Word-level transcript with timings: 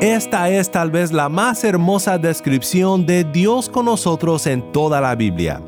Esta 0.00 0.48
es 0.48 0.70
tal 0.70 0.92
vez 0.92 1.10
la 1.10 1.28
más 1.28 1.64
hermosa 1.64 2.18
descripción 2.18 3.04
de 3.04 3.24
Dios 3.24 3.68
con 3.68 3.86
nosotros 3.86 4.46
en 4.46 4.70
toda 4.70 5.00
la 5.00 5.16
Biblia. 5.16 5.60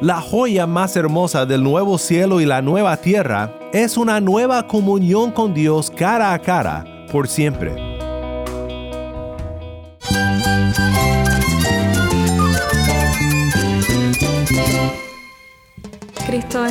La 0.00 0.20
joya 0.20 0.64
más 0.64 0.94
hermosa 0.94 1.44
del 1.44 1.64
nuevo 1.64 1.98
cielo 1.98 2.40
y 2.40 2.46
la 2.46 2.62
nueva 2.62 2.96
tierra 2.98 3.52
es 3.72 3.96
una 3.96 4.20
nueva 4.20 4.68
comunión 4.68 5.32
con 5.32 5.54
Dios 5.54 5.90
cara 5.90 6.32
a 6.32 6.38
cara, 6.38 6.84
por 7.10 7.26
siempre. 7.26 7.93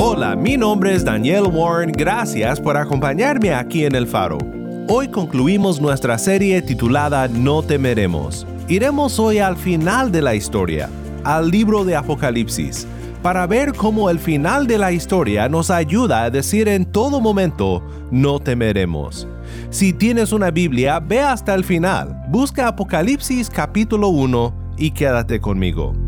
Hola, 0.00 0.36
mi 0.36 0.56
nombre 0.56 0.94
es 0.94 1.04
Daniel 1.04 1.48
Warren, 1.52 1.90
gracias 1.90 2.60
por 2.60 2.76
acompañarme 2.76 3.52
aquí 3.52 3.84
en 3.84 3.96
El 3.96 4.06
Faro. 4.06 4.38
Hoy 4.86 5.08
concluimos 5.08 5.80
nuestra 5.80 6.16
serie 6.18 6.62
titulada 6.62 7.26
No 7.26 7.64
temeremos. 7.64 8.46
Iremos 8.68 9.18
hoy 9.18 9.38
al 9.38 9.56
final 9.56 10.12
de 10.12 10.22
la 10.22 10.36
historia, 10.36 10.88
al 11.24 11.50
libro 11.50 11.84
de 11.84 11.96
Apocalipsis, 11.96 12.86
para 13.24 13.44
ver 13.48 13.72
cómo 13.72 14.08
el 14.08 14.20
final 14.20 14.68
de 14.68 14.78
la 14.78 14.92
historia 14.92 15.48
nos 15.48 15.68
ayuda 15.68 16.22
a 16.22 16.30
decir 16.30 16.68
en 16.68 16.84
todo 16.84 17.20
momento, 17.20 17.82
no 18.12 18.38
temeremos. 18.38 19.26
Si 19.70 19.92
tienes 19.92 20.30
una 20.30 20.52
Biblia, 20.52 21.00
ve 21.00 21.22
hasta 21.22 21.54
el 21.56 21.64
final, 21.64 22.22
busca 22.28 22.68
Apocalipsis 22.68 23.50
capítulo 23.50 24.10
1 24.10 24.54
y 24.76 24.92
quédate 24.92 25.40
conmigo. 25.40 26.07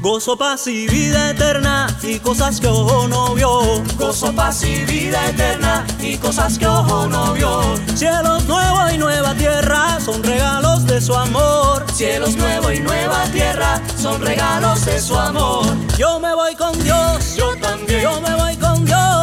Gozo, 0.06 0.36
paz 0.36 0.68
y 0.68 0.86
vida 0.86 1.30
eterna 1.30 1.88
y 2.00 2.20
cosas 2.20 2.60
que 2.60 2.68
ojo 2.68 3.08
no 3.08 3.34
vio. 3.34 3.82
Gozo, 3.98 4.32
paz 4.32 4.62
y 4.62 4.84
vida 4.84 5.28
eterna 5.28 5.84
y 6.00 6.16
cosas 6.16 6.60
que 6.60 6.66
ojo 6.68 7.08
no 7.08 7.32
vio. 7.32 7.60
Cielos 7.96 8.44
nuevos 8.44 8.92
y 8.92 8.98
nueva 8.98 9.34
tierra 9.34 9.98
son 9.98 10.22
regalos 10.22 10.86
de 10.86 11.00
su 11.00 11.12
amor. 11.12 11.84
Cielos 11.92 12.36
nuevos 12.36 12.72
y 12.72 12.78
nueva 12.78 13.24
tierra 13.32 13.82
son 14.00 14.20
regalos 14.20 14.86
de 14.86 15.00
su 15.00 15.18
amor. 15.18 15.66
Yo 15.98 16.20
me 16.20 16.32
voy 16.36 16.54
con 16.54 16.80
Dios. 16.84 17.34
Yo 17.34 17.56
también. 17.56 18.02
Yo 18.02 18.20
me 18.20 18.32
voy 18.36 18.56
con 18.58 18.84
Dios. 18.84 19.15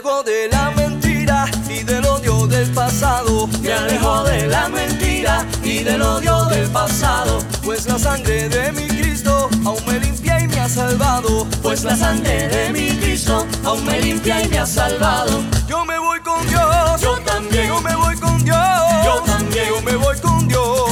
Me 0.00 0.08
alejo 0.08 0.22
de 0.22 0.48
la 0.48 0.70
mentira 0.70 1.44
y 1.68 1.82
del 1.82 2.06
odio 2.06 2.46
del 2.46 2.70
pasado. 2.70 3.46
Me 3.60 3.70
alejo 3.70 4.22
de 4.24 4.46
la 4.46 4.66
mentira 4.70 5.44
y 5.62 5.82
del 5.82 6.00
odio 6.00 6.46
del 6.46 6.70
pasado. 6.70 7.40
Pues 7.62 7.84
la 7.84 7.98
sangre 7.98 8.48
de 8.48 8.72
mi 8.72 8.86
Cristo 8.86 9.50
aún 9.62 9.84
me 9.86 10.00
limpia 10.00 10.40
y 10.40 10.48
me 10.48 10.58
ha 10.58 10.70
salvado. 10.70 11.46
Pues 11.62 11.84
la 11.84 11.94
sangre 11.94 12.48
de 12.48 12.70
mi 12.70 12.96
Cristo 12.96 13.46
aún 13.62 13.84
me 13.84 14.00
limpia 14.00 14.42
y 14.42 14.48
me 14.48 14.60
ha 14.60 14.64
salvado. 14.64 15.42
Yo 15.68 15.84
me 15.84 15.98
voy 15.98 16.20
con 16.20 16.48
Dios. 16.48 17.00
Yo 17.02 17.18
también. 17.18 17.68
Yo 17.68 17.82
me 17.82 17.94
voy 17.94 18.16
con 18.16 18.42
Dios. 18.42 18.56
Yo 19.04 19.20
también. 19.26 19.68
Yo 19.68 19.82
me 19.82 19.96
voy 19.96 20.16
con 20.20 20.48
Dios. 20.48 20.89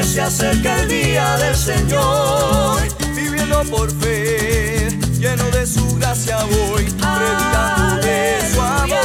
Que 0.00 0.06
se 0.06 0.20
acerca 0.22 0.80
el 0.80 0.88
día 0.88 1.36
del 1.36 1.54
Señor, 1.54 2.80
Viviendo 3.14 3.62
por 3.64 3.90
fe, 4.00 4.88
lleno 5.18 5.44
de 5.50 5.66
su 5.66 5.94
gracia 5.96 6.38
voy, 6.44 6.84
predicando 6.84 7.96
de 7.96 8.50
su 8.50 8.60
amor. 8.60 8.98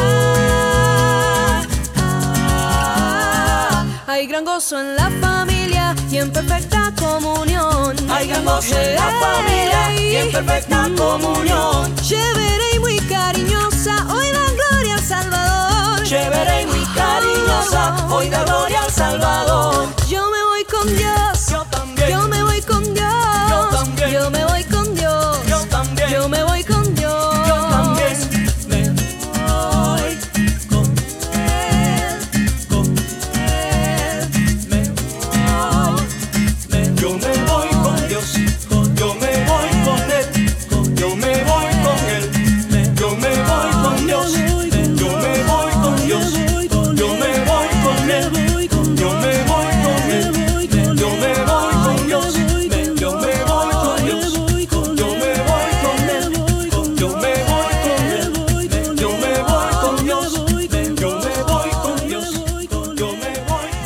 Hay 4.07 4.27
gran 4.27 4.45
gozo 4.45 4.79
en 4.79 4.95
la 4.95 5.11
familia 5.19 5.93
y 6.09 6.17
en 6.17 6.31
perfecta 6.31 6.93
comunión. 6.97 7.95
hay 8.09 8.27
gran 8.27 8.45
gozo 8.45 8.79
en 8.79 8.95
la 8.95 9.11
familia 9.19 10.01
y 10.01 10.15
en 10.15 10.31
perfecta 10.31 10.89
comunión. 10.97 11.93
Chévere 11.97 12.75
y 12.75 12.79
muy 12.79 12.99
cariñosa, 12.99 14.07
hoy 14.13 14.27
da 14.31 14.45
gloria 14.53 14.95
al 14.95 15.03
Salvador. 15.03 16.03
Chévere 16.03 16.61
y 16.61 16.65
muy 16.67 16.85
cariñosa, 16.95 18.07
hoy 18.09 18.29
da 18.29 18.45
gloria 18.45 18.81
al 18.83 18.91
Salvador. 18.91 19.87
Yo 20.07 20.21
me 20.29 20.37
voy 20.37 20.44
con 20.69 20.95
Dios. 20.95 21.34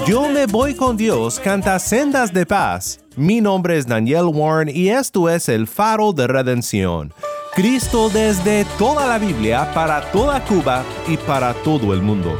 Yo 0.10 0.28
me 0.28 0.48
voy 0.48 0.74
con 0.74 0.98
Dios 0.98 1.40
canta 1.40 1.78
Sendas 1.78 2.34
de 2.34 2.44
Paz. 2.44 3.00
Mi 3.16 3.42
nombre 3.42 3.78
es 3.78 3.86
Daniel 3.86 4.26
Warren 4.34 4.76
y 4.76 4.90
esto 4.90 5.30
es 5.30 5.48
el 5.48 5.68
faro 5.68 6.14
de 6.14 6.26
redención. 6.26 7.14
Cristo 7.54 8.10
desde 8.10 8.66
toda 8.80 9.06
la 9.06 9.20
Biblia 9.20 9.72
para 9.72 10.02
toda 10.10 10.44
Cuba 10.46 10.84
y 11.08 11.16
para 11.16 11.54
todo 11.54 11.94
el 11.94 12.02
mundo. 12.02 12.32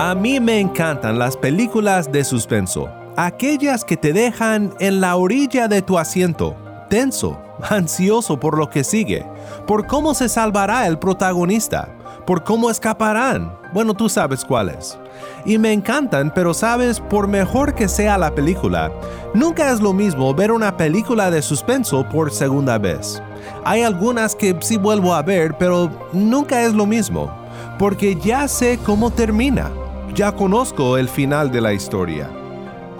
A 0.00 0.16
mí 0.16 0.40
me 0.40 0.58
encantan 0.58 1.20
las 1.20 1.36
películas 1.36 2.10
de 2.10 2.24
suspenso, 2.24 2.88
aquellas 3.16 3.84
que 3.84 3.96
te 3.96 4.12
dejan 4.12 4.74
en 4.80 5.00
la 5.00 5.14
orilla 5.14 5.68
de 5.68 5.80
tu 5.80 5.96
asiento, 5.96 6.56
tenso, 6.88 7.40
ansioso 7.70 8.40
por 8.40 8.58
lo 8.58 8.68
que 8.68 8.82
sigue, 8.82 9.24
por 9.68 9.86
cómo 9.86 10.14
se 10.14 10.28
salvará 10.28 10.88
el 10.88 10.98
protagonista, 10.98 11.99
por 12.30 12.44
cómo 12.44 12.70
escaparán. 12.70 13.58
Bueno, 13.72 13.92
tú 13.92 14.08
sabes 14.08 14.44
cuáles. 14.44 14.96
Y 15.44 15.58
me 15.58 15.72
encantan, 15.72 16.32
pero 16.32 16.54
sabes, 16.54 17.00
por 17.00 17.26
mejor 17.26 17.74
que 17.74 17.88
sea 17.88 18.16
la 18.18 18.32
película, 18.32 18.92
nunca 19.34 19.72
es 19.72 19.80
lo 19.80 19.92
mismo 19.92 20.32
ver 20.32 20.52
una 20.52 20.76
película 20.76 21.28
de 21.28 21.42
suspenso 21.42 22.08
por 22.08 22.30
segunda 22.30 22.78
vez. 22.78 23.20
Hay 23.64 23.82
algunas 23.82 24.36
que 24.36 24.56
sí 24.60 24.76
vuelvo 24.76 25.12
a 25.12 25.22
ver, 25.22 25.56
pero 25.58 25.90
nunca 26.12 26.62
es 26.62 26.72
lo 26.72 26.86
mismo, 26.86 27.36
porque 27.80 28.14
ya 28.14 28.46
sé 28.46 28.78
cómo 28.78 29.10
termina, 29.10 29.68
ya 30.14 30.30
conozco 30.30 30.98
el 30.98 31.08
final 31.08 31.50
de 31.50 31.60
la 31.60 31.72
historia. 31.72 32.30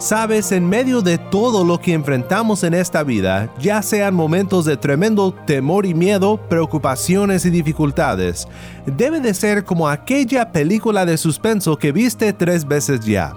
Sabes, 0.00 0.50
en 0.50 0.66
medio 0.66 1.02
de 1.02 1.18
todo 1.18 1.62
lo 1.62 1.78
que 1.78 1.92
enfrentamos 1.92 2.64
en 2.64 2.72
esta 2.72 3.02
vida, 3.02 3.52
ya 3.60 3.82
sean 3.82 4.14
momentos 4.14 4.64
de 4.64 4.78
tremendo 4.78 5.34
temor 5.46 5.84
y 5.84 5.92
miedo, 5.92 6.40
preocupaciones 6.48 7.44
y 7.44 7.50
dificultades, 7.50 8.48
debe 8.86 9.20
de 9.20 9.34
ser 9.34 9.62
como 9.62 9.90
aquella 9.90 10.52
película 10.52 11.04
de 11.04 11.18
suspenso 11.18 11.76
que 11.76 11.92
viste 11.92 12.32
tres 12.32 12.66
veces 12.66 13.00
ya. 13.04 13.34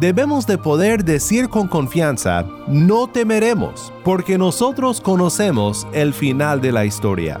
Debemos 0.00 0.44
de 0.44 0.58
poder 0.58 1.04
decir 1.04 1.48
con 1.48 1.68
confianza, 1.68 2.46
no 2.66 3.06
temeremos, 3.06 3.92
porque 4.04 4.38
nosotros 4.38 5.00
conocemos 5.00 5.86
el 5.92 6.12
final 6.12 6.60
de 6.60 6.72
la 6.72 6.84
historia. 6.84 7.38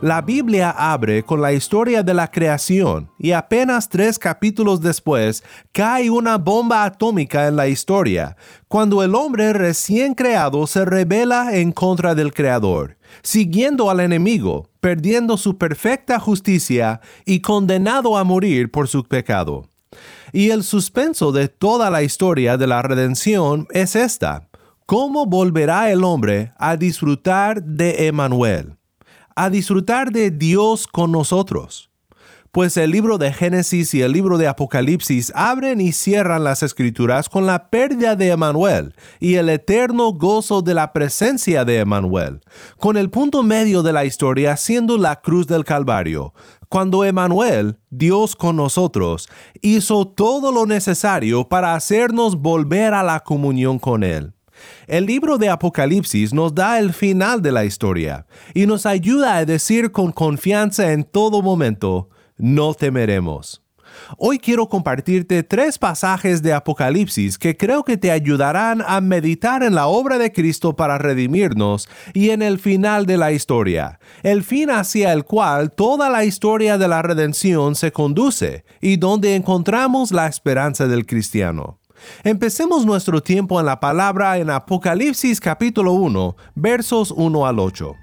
La 0.00 0.22
Biblia 0.22 0.70
abre 0.70 1.24
con 1.24 1.42
la 1.42 1.52
historia 1.52 2.04
de 2.04 2.14
la 2.14 2.30
creación 2.30 3.10
y 3.18 3.32
apenas 3.32 3.88
tres 3.88 4.16
capítulos 4.16 4.80
después 4.80 5.42
cae 5.72 6.08
una 6.08 6.38
bomba 6.38 6.84
atómica 6.84 7.48
en 7.48 7.56
la 7.56 7.66
historia, 7.66 8.36
cuando 8.68 9.02
el 9.02 9.16
hombre 9.16 9.52
recién 9.52 10.14
creado 10.14 10.68
se 10.68 10.84
revela 10.84 11.56
en 11.56 11.72
contra 11.72 12.14
del 12.14 12.32
Creador, 12.32 12.96
siguiendo 13.22 13.90
al 13.90 13.98
enemigo, 13.98 14.70
perdiendo 14.78 15.36
su 15.36 15.58
perfecta 15.58 16.20
justicia 16.20 17.00
y 17.24 17.40
condenado 17.40 18.16
a 18.16 18.22
morir 18.22 18.70
por 18.70 18.86
su 18.86 19.02
pecado. 19.02 19.68
Y 20.32 20.50
el 20.50 20.62
suspenso 20.62 21.32
de 21.32 21.48
toda 21.48 21.90
la 21.90 22.04
historia 22.04 22.56
de 22.56 22.68
la 22.68 22.82
redención 22.82 23.66
es 23.72 23.96
esta. 23.96 24.48
¿Cómo 24.86 25.26
volverá 25.26 25.90
el 25.90 26.04
hombre 26.04 26.52
a 26.56 26.76
disfrutar 26.76 27.64
de 27.64 28.06
Emmanuel? 28.06 28.77
A 29.38 29.50
disfrutar 29.50 30.10
de 30.10 30.32
Dios 30.32 30.88
con 30.88 31.12
nosotros. 31.12 31.90
Pues 32.50 32.76
el 32.76 32.90
libro 32.90 33.18
de 33.18 33.32
Génesis 33.32 33.94
y 33.94 34.02
el 34.02 34.10
libro 34.10 34.36
de 34.36 34.48
Apocalipsis 34.48 35.30
abren 35.34 35.80
y 35.80 35.92
cierran 35.92 36.42
las 36.42 36.64
escrituras 36.64 37.28
con 37.28 37.46
la 37.46 37.70
pérdida 37.70 38.16
de 38.16 38.30
Emanuel 38.30 38.94
y 39.20 39.34
el 39.34 39.48
eterno 39.48 40.12
gozo 40.12 40.60
de 40.60 40.74
la 40.74 40.92
presencia 40.92 41.64
de 41.64 41.78
Emanuel, 41.78 42.40
con 42.78 42.96
el 42.96 43.10
punto 43.10 43.44
medio 43.44 43.84
de 43.84 43.92
la 43.92 44.04
historia 44.04 44.56
siendo 44.56 44.98
la 44.98 45.20
cruz 45.20 45.46
del 45.46 45.64
Calvario, 45.64 46.34
cuando 46.68 47.04
Emanuel, 47.04 47.78
Dios 47.90 48.34
con 48.34 48.56
nosotros, 48.56 49.28
hizo 49.62 50.08
todo 50.08 50.50
lo 50.50 50.66
necesario 50.66 51.48
para 51.48 51.74
hacernos 51.74 52.36
volver 52.40 52.92
a 52.92 53.04
la 53.04 53.20
comunión 53.20 53.78
con 53.78 54.02
Él. 54.02 54.32
El 54.86 55.06
libro 55.06 55.38
de 55.38 55.48
Apocalipsis 55.48 56.32
nos 56.32 56.54
da 56.54 56.78
el 56.78 56.92
final 56.92 57.42
de 57.42 57.52
la 57.52 57.64
historia 57.64 58.26
y 58.54 58.66
nos 58.66 58.86
ayuda 58.86 59.36
a 59.36 59.44
decir 59.44 59.92
con 59.92 60.12
confianza 60.12 60.92
en 60.92 61.04
todo 61.04 61.42
momento, 61.42 62.08
no 62.36 62.74
temeremos. 62.74 63.62
Hoy 64.16 64.38
quiero 64.38 64.68
compartirte 64.68 65.42
tres 65.42 65.78
pasajes 65.78 66.42
de 66.42 66.52
Apocalipsis 66.52 67.38
que 67.38 67.56
creo 67.56 67.84
que 67.84 67.96
te 67.96 68.10
ayudarán 68.10 68.82
a 68.86 69.00
meditar 69.00 69.62
en 69.62 69.74
la 69.74 69.86
obra 69.86 70.18
de 70.18 70.32
Cristo 70.32 70.76
para 70.76 70.98
redimirnos 70.98 71.88
y 72.14 72.30
en 72.30 72.42
el 72.42 72.58
final 72.58 73.06
de 73.06 73.18
la 73.18 73.32
historia, 73.32 73.98
el 74.22 74.42
fin 74.42 74.70
hacia 74.70 75.12
el 75.12 75.24
cual 75.24 75.72
toda 75.72 76.10
la 76.10 76.24
historia 76.24 76.78
de 76.78 76.88
la 76.88 77.02
redención 77.02 77.74
se 77.74 77.92
conduce 77.92 78.64
y 78.80 78.96
donde 78.96 79.34
encontramos 79.34 80.12
la 80.12 80.26
esperanza 80.26 80.86
del 80.86 81.06
cristiano. 81.06 81.78
Empecemos 82.24 82.86
nuestro 82.86 83.22
tiempo 83.22 83.60
en 83.60 83.66
la 83.66 83.80
palabra 83.80 84.38
en 84.38 84.50
Apocalipsis 84.50 85.40
capítulo 85.40 85.92
1, 85.92 86.36
versos 86.54 87.10
1 87.10 87.46
al 87.46 87.58
8. 87.58 87.96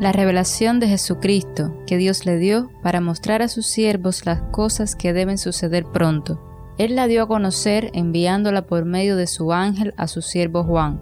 La 0.00 0.12
revelación 0.12 0.78
de 0.80 0.88
Jesucristo 0.88 1.74
que 1.86 1.96
Dios 1.96 2.24
le 2.24 2.38
dio 2.38 2.70
para 2.82 3.00
mostrar 3.00 3.42
a 3.42 3.48
sus 3.48 3.66
siervos 3.66 4.26
las 4.26 4.42
cosas 4.52 4.94
que 4.94 5.12
deben 5.12 5.38
suceder 5.38 5.84
pronto. 5.84 6.40
Él 6.78 6.94
la 6.94 7.08
dio 7.08 7.24
a 7.24 7.28
conocer 7.28 7.90
enviándola 7.94 8.66
por 8.66 8.84
medio 8.84 9.16
de 9.16 9.26
su 9.26 9.52
ángel 9.52 9.94
a 9.96 10.06
su 10.06 10.22
siervo 10.22 10.62
Juan, 10.62 11.00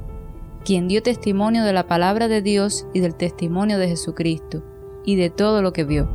quien 0.65 0.89
dio 0.89 1.03
testimonio 1.03 1.65
de 1.65 1.75
la 1.75 1.87
palabra 1.87 2.29
de 2.29 2.41
Dios 2.41 2.87
y 2.95 3.01
del 3.01 3.15
testimonio 3.15 3.79
de 3.79 3.89
Jesucristo, 3.89 4.65
y 5.05 5.17
de 5.17 5.29
todo 5.29 5.61
lo 5.61 5.75
que 5.75 5.85
vio 5.85 6.09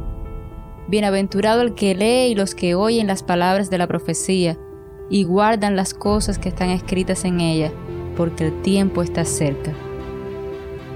Bienaventurado 0.87 1.61
el 1.61 1.73
que 1.73 1.95
lee 1.95 2.31
y 2.31 2.35
los 2.35 2.53
que 2.53 2.75
oyen 2.75 3.07
las 3.07 3.23
palabras 3.23 3.69
de 3.69 3.77
la 3.77 3.87
profecía 3.87 4.57
y 5.11 5.25
guardan 5.25 5.75
las 5.75 5.93
cosas 5.93 6.39
que 6.39 6.49
están 6.49 6.71
escritas 6.71 7.23
en 7.25 7.39
ella, 7.39 7.71
porque 8.17 8.47
el 8.47 8.61
tiempo 8.63 9.03
está 9.03 9.23
cerca. 9.25 9.73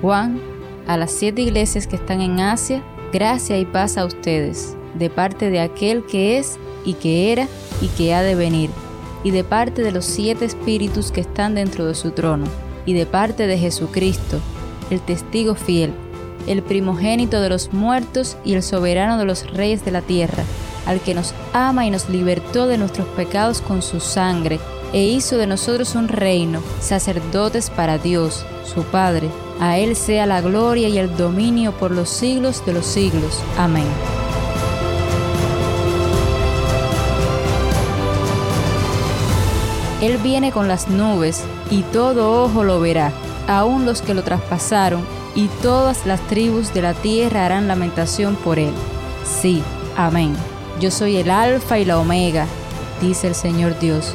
Juan, 0.01 0.39
a 0.87 0.97
las 0.97 1.11
siete 1.11 1.43
iglesias 1.43 1.85
que 1.85 1.97
están 1.97 2.21
en 2.21 2.39
Asia, 2.39 2.81
gracia 3.13 3.59
y 3.59 3.65
paz 3.65 3.99
a 3.99 4.05
ustedes, 4.05 4.75
de 4.97 5.11
parte 5.11 5.51
de 5.51 5.59
aquel 5.59 6.03
que 6.05 6.39
es 6.39 6.57
y 6.83 6.93
que 6.93 7.31
era 7.31 7.47
y 7.81 7.87
que 7.89 8.15
ha 8.15 8.23
de 8.23 8.33
venir, 8.33 8.71
y 9.23 9.29
de 9.29 9.43
parte 9.43 9.83
de 9.83 9.91
los 9.91 10.05
siete 10.05 10.45
espíritus 10.45 11.11
que 11.11 11.21
están 11.21 11.53
dentro 11.53 11.85
de 11.85 11.93
su 11.93 12.09
trono, 12.09 12.47
y 12.87 12.93
de 12.93 13.05
parte 13.05 13.45
de 13.45 13.59
Jesucristo, 13.59 14.39
el 14.89 15.01
testigo 15.01 15.53
fiel 15.53 15.93
el 16.47 16.61
primogénito 16.61 17.41
de 17.41 17.49
los 17.49 17.73
muertos 17.73 18.37
y 18.45 18.53
el 18.53 18.63
soberano 18.63 19.17
de 19.17 19.25
los 19.25 19.51
reyes 19.51 19.83
de 19.83 19.91
la 19.91 20.01
tierra, 20.01 20.43
al 20.85 21.01
que 21.01 21.13
nos 21.13 21.33
ama 21.53 21.85
y 21.85 21.91
nos 21.91 22.09
libertó 22.09 22.67
de 22.67 22.77
nuestros 22.77 23.07
pecados 23.09 23.61
con 23.61 23.81
su 23.81 23.99
sangre, 23.99 24.59
e 24.93 25.03
hizo 25.03 25.37
de 25.37 25.47
nosotros 25.47 25.95
un 25.95 26.07
reino, 26.07 26.61
sacerdotes 26.79 27.69
para 27.69 27.97
Dios, 27.97 28.45
su 28.63 28.83
Padre. 28.83 29.29
A 29.59 29.77
Él 29.77 29.95
sea 29.95 30.25
la 30.25 30.41
gloria 30.41 30.87
y 30.87 30.97
el 30.97 31.15
dominio 31.17 31.71
por 31.71 31.91
los 31.91 32.09
siglos 32.09 32.65
de 32.65 32.73
los 32.73 32.85
siglos. 32.85 33.41
Amén. 33.57 33.87
Él 40.01 40.17
viene 40.17 40.51
con 40.51 40.67
las 40.67 40.87
nubes, 40.87 41.43
y 41.71 41.81
todo 41.81 42.43
ojo 42.43 42.63
lo 42.63 42.79
verá, 42.79 43.11
aun 43.47 43.85
los 43.85 44.01
que 44.01 44.13
lo 44.13 44.23
traspasaron 44.23 45.03
y 45.35 45.47
todas 45.61 46.05
las 46.05 46.21
tribus 46.27 46.73
de 46.73 46.81
la 46.81 46.93
tierra 46.93 47.45
harán 47.45 47.67
lamentación 47.67 48.35
por 48.35 48.57
él. 48.57 48.73
Sí, 49.25 49.61
amén. 49.97 50.35
Yo 50.79 50.91
soy 50.91 51.15
el 51.15 51.29
alfa 51.29 51.79
y 51.79 51.85
la 51.85 51.97
omega, 51.97 52.47
dice 53.01 53.27
el 53.27 53.35
Señor 53.35 53.79
Dios, 53.79 54.13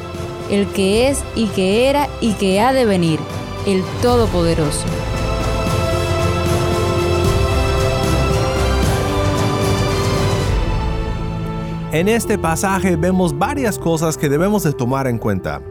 el 0.50 0.66
que 0.68 1.08
es 1.08 1.24
y 1.34 1.46
que 1.46 1.88
era 1.88 2.08
y 2.20 2.34
que 2.34 2.60
ha 2.60 2.74
de 2.74 2.84
venir, 2.84 3.18
el 3.66 3.82
Todopoderoso. 4.02 4.84
En 11.92 12.08
este 12.08 12.38
pasaje 12.38 12.94
vemos 12.94 13.36
varias 13.36 13.78
cosas 13.78 14.18
que 14.18 14.28
debemos 14.28 14.62
de 14.62 14.72
tomar 14.72 15.06
en 15.06 15.18
cuenta. 15.18 15.62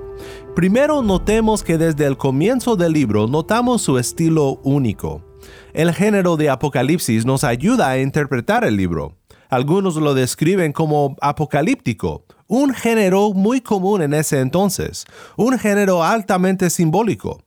Primero 0.56 1.04
notemos 1.04 1.64
que 1.64 1.78
desde 1.78 2.06
el 2.08 2.18
comienzo 2.18 2.76
del 2.76 2.94
libro 2.94 3.28
notamos 3.28 3.84
su 3.84 4.00
estilo 4.00 4.60
único. 4.64 5.22
El 5.72 5.94
género 5.94 6.36
de 6.36 6.50
Apocalipsis 6.50 7.26
nos 7.26 7.44
ayuda 7.44 7.90
a 7.90 8.00
interpretar 8.00 8.64
el 8.64 8.76
libro. 8.76 9.19
Algunos 9.50 9.96
lo 9.96 10.14
describen 10.14 10.72
como 10.72 11.16
apocalíptico, 11.22 12.24
un 12.46 12.72
género 12.72 13.34
muy 13.34 13.62
común 13.62 14.04
en 14.04 14.14
ese 14.14 14.42
entonces, 14.42 15.06
un 15.38 15.58
género 15.58 16.04
altamente 16.04 16.70
simbólico. 16.70 17.42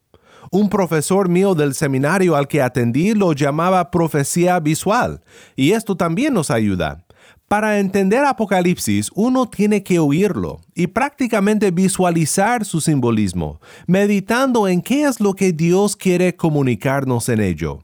Un 0.50 0.68
profesor 0.68 1.28
mío 1.28 1.54
del 1.54 1.74
seminario 1.74 2.34
al 2.34 2.48
que 2.48 2.60
atendí 2.60 3.14
lo 3.14 3.32
llamaba 3.34 3.92
profecía 3.92 4.58
visual, 4.58 5.22
y 5.54 5.72
esto 5.72 5.96
también 5.96 6.34
nos 6.34 6.50
ayuda. 6.50 7.06
Para 7.46 7.78
entender 7.78 8.24
Apocalipsis 8.24 9.10
uno 9.14 9.48
tiene 9.48 9.84
que 9.84 10.00
oírlo 10.00 10.60
y 10.74 10.88
prácticamente 10.88 11.70
visualizar 11.70 12.64
su 12.64 12.80
simbolismo, 12.80 13.60
meditando 13.86 14.66
en 14.66 14.82
qué 14.82 15.04
es 15.04 15.20
lo 15.20 15.34
que 15.34 15.52
Dios 15.52 15.94
quiere 15.94 16.34
comunicarnos 16.34 17.28
en 17.28 17.40
ello. 17.40 17.78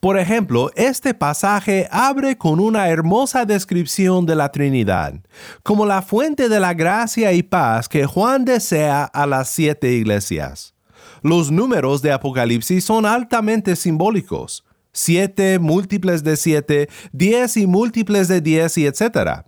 Por 0.00 0.18
ejemplo, 0.18 0.70
este 0.76 1.14
pasaje 1.14 1.88
abre 1.90 2.38
con 2.38 2.60
una 2.60 2.88
hermosa 2.88 3.44
descripción 3.44 4.26
de 4.26 4.36
la 4.36 4.50
Trinidad, 4.50 5.14
como 5.62 5.86
la 5.86 6.02
fuente 6.02 6.48
de 6.48 6.60
la 6.60 6.74
gracia 6.74 7.32
y 7.32 7.42
paz 7.42 7.88
que 7.88 8.06
Juan 8.06 8.44
desea 8.44 9.04
a 9.04 9.26
las 9.26 9.48
siete 9.50 9.92
iglesias. 9.92 10.74
Los 11.22 11.50
números 11.50 12.00
de 12.02 12.12
Apocalipsis 12.12 12.84
son 12.84 13.04
altamente 13.04 13.76
simbólicos. 13.76 14.64
Siete 14.92 15.58
múltiples 15.58 16.24
de 16.24 16.36
siete, 16.36 16.88
diez 17.12 17.56
y 17.56 17.66
múltiples 17.66 18.26
de 18.26 18.40
diez 18.40 18.76
y 18.78 18.86
etc. 18.86 19.44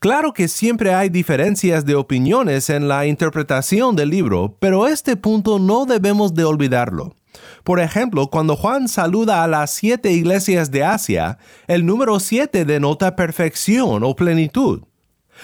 Claro 0.00 0.32
que 0.32 0.48
siempre 0.48 0.94
hay 0.94 1.08
diferencias 1.08 1.84
de 1.84 1.94
opiniones 1.94 2.68
en 2.70 2.88
la 2.88 3.06
interpretación 3.06 3.96
del 3.96 4.10
libro, 4.10 4.56
pero 4.58 4.86
este 4.86 5.16
punto 5.16 5.58
no 5.58 5.86
debemos 5.86 6.34
de 6.34 6.44
olvidarlo. 6.44 7.14
Por 7.64 7.80
ejemplo, 7.80 8.28
cuando 8.28 8.56
Juan 8.56 8.88
saluda 8.88 9.42
a 9.42 9.48
las 9.48 9.70
siete 9.70 10.12
iglesias 10.12 10.70
de 10.70 10.84
Asia, 10.84 11.38
el 11.66 11.86
número 11.86 12.20
siete 12.20 12.64
denota 12.64 13.16
perfección 13.16 14.04
o 14.04 14.14
plenitud. 14.14 14.82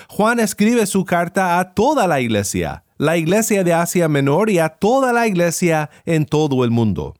Juan 0.09 0.41
escribe 0.41 0.87
su 0.87 1.05
carta 1.05 1.59
a 1.59 1.75
toda 1.75 2.07
la 2.07 2.21
iglesia, 2.21 2.85
la 2.99 3.17
iglesia 3.17 3.65
de 3.65 3.73
Asia 3.73 4.09
Menor 4.09 4.51
y 4.51 4.59
a 4.59 4.69
toda 4.69 5.13
la 5.13 5.27
iglesia 5.27 5.91
en 6.05 6.27
todo 6.27 6.65
el 6.65 6.71
mundo. 6.71 7.15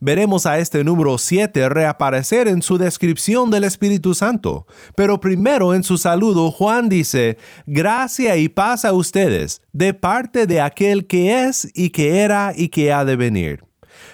Veremos 0.00 0.46
a 0.46 0.58
este 0.58 0.84
número 0.84 1.18
7 1.18 1.68
reaparecer 1.68 2.48
en 2.48 2.62
su 2.62 2.78
descripción 2.78 3.50
del 3.50 3.64
Espíritu 3.64 4.14
Santo, 4.14 4.66
pero 4.96 5.20
primero 5.20 5.74
en 5.74 5.82
su 5.82 5.98
saludo 5.98 6.50
Juan 6.50 6.88
dice, 6.88 7.38
gracia 7.66 8.36
y 8.36 8.48
paz 8.48 8.84
a 8.84 8.92
ustedes, 8.92 9.62
de 9.72 9.94
parte 9.94 10.46
de 10.46 10.60
aquel 10.60 11.06
que 11.06 11.44
es 11.44 11.68
y 11.74 11.90
que 11.90 12.20
era 12.20 12.52
y 12.54 12.68
que 12.68 12.92
ha 12.92 13.04
de 13.04 13.16
venir. 13.16 13.64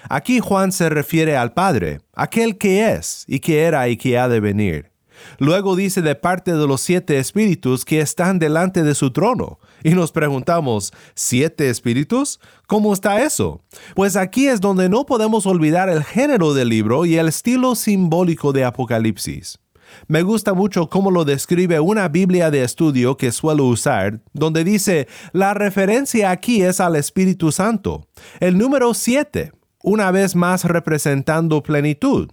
Aquí 0.09 0.39
Juan 0.39 0.71
se 0.71 0.89
refiere 0.89 1.37
al 1.37 1.53
Padre, 1.53 2.01
aquel 2.13 2.57
que 2.57 2.91
es 2.91 3.25
y 3.27 3.39
que 3.39 3.63
era 3.63 3.87
y 3.89 3.97
que 3.97 4.17
ha 4.17 4.27
de 4.27 4.39
venir. 4.39 4.91
Luego 5.37 5.75
dice 5.75 6.01
de 6.01 6.15
parte 6.15 6.53
de 6.53 6.67
los 6.67 6.81
siete 6.81 7.17
espíritus 7.17 7.85
que 7.85 8.01
están 8.01 8.39
delante 8.39 8.83
de 8.83 8.95
su 8.95 9.11
trono. 9.11 9.59
Y 9.83 9.91
nos 9.91 10.11
preguntamos, 10.11 10.93
¿siete 11.15 11.69
espíritus? 11.69 12.39
¿Cómo 12.67 12.93
está 12.93 13.23
eso? 13.23 13.63
Pues 13.95 14.15
aquí 14.15 14.47
es 14.47 14.61
donde 14.61 14.89
no 14.89 15.05
podemos 15.05 15.45
olvidar 15.45 15.89
el 15.89 16.03
género 16.03 16.53
del 16.53 16.69
libro 16.69 17.05
y 17.05 17.17
el 17.17 17.27
estilo 17.27 17.75
simbólico 17.75 18.53
de 18.53 18.63
Apocalipsis. 18.63 19.59
Me 20.07 20.21
gusta 20.21 20.53
mucho 20.53 20.89
cómo 20.89 21.11
lo 21.11 21.25
describe 21.25 21.79
una 21.79 22.07
Biblia 22.07 22.49
de 22.49 22.63
estudio 22.63 23.17
que 23.17 23.31
suelo 23.31 23.65
usar, 23.65 24.21
donde 24.33 24.63
dice, 24.63 25.07
la 25.33 25.53
referencia 25.53 26.31
aquí 26.31 26.61
es 26.61 26.79
al 26.79 26.95
Espíritu 26.95 27.51
Santo. 27.51 28.07
El 28.39 28.57
número 28.57 28.93
siete, 28.93 29.51
una 29.83 30.11
vez 30.11 30.35
más 30.35 30.63
representando 30.65 31.63
plenitud. 31.63 32.29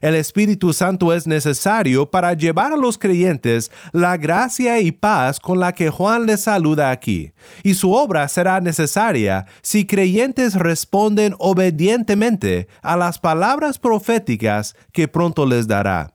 El 0.00 0.14
Espíritu 0.14 0.72
Santo 0.72 1.12
es 1.12 1.26
necesario 1.26 2.10
para 2.10 2.32
llevar 2.32 2.72
a 2.72 2.76
los 2.76 2.96
creyentes 2.96 3.70
la 3.92 4.16
gracia 4.16 4.80
y 4.80 4.92
paz 4.92 5.38
con 5.38 5.60
la 5.60 5.72
que 5.72 5.90
Juan 5.90 6.24
les 6.24 6.40
saluda 6.40 6.90
aquí, 6.90 7.32
y 7.62 7.74
su 7.74 7.92
obra 7.92 8.26
será 8.28 8.60
necesaria 8.60 9.44
si 9.60 9.86
creyentes 9.86 10.54
responden 10.54 11.34
obedientemente 11.38 12.68
a 12.80 12.96
las 12.96 13.18
palabras 13.18 13.78
proféticas 13.78 14.74
que 14.92 15.06
pronto 15.06 15.44
les 15.44 15.68
dará. 15.68 16.14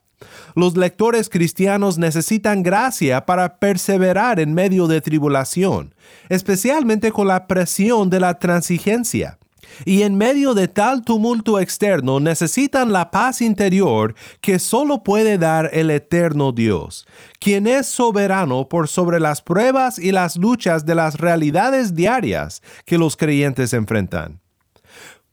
Los 0.56 0.76
lectores 0.76 1.30
cristianos 1.30 2.00
necesitan 2.00 2.64
gracia 2.64 3.28
para 3.28 3.60
perseverar 3.60 4.40
en 4.40 4.56
medio 4.56 4.88
de 4.88 5.02
tribulación, 5.02 5.94
especialmente 6.30 7.12
con 7.12 7.28
la 7.28 7.46
presión 7.46 8.10
de 8.10 8.20
la 8.20 8.40
transigencia 8.40 9.38
y 9.86 10.04
en 10.04 10.18
medio 10.18 10.54
de 10.54 10.68
tal 10.68 11.04
tumulto 11.04 11.60
externo 11.60 12.20
necesitan 12.20 12.92
la 12.92 13.12
paz 13.12 13.42
interior 13.42 14.16
que 14.42 14.60
solo 14.60 15.04
puede 15.04 15.38
dar 15.38 15.70
el 15.74 15.92
eterno 15.92 16.52
Dios, 16.52 17.06
quien 17.40 17.68
es 17.68 17.88
soberano 17.88 18.70
por 18.70 18.88
sobre 18.88 19.20
las 19.20 19.42
pruebas 19.42 20.00
y 20.00 20.12
las 20.12 20.38
luchas 20.38 20.86
de 20.86 20.96
las 20.96 21.16
realidades 21.16 21.96
diarias 21.96 22.62
que 22.86 22.98
los 22.98 23.18
creyentes 23.18 23.74
enfrentan. 23.74 24.42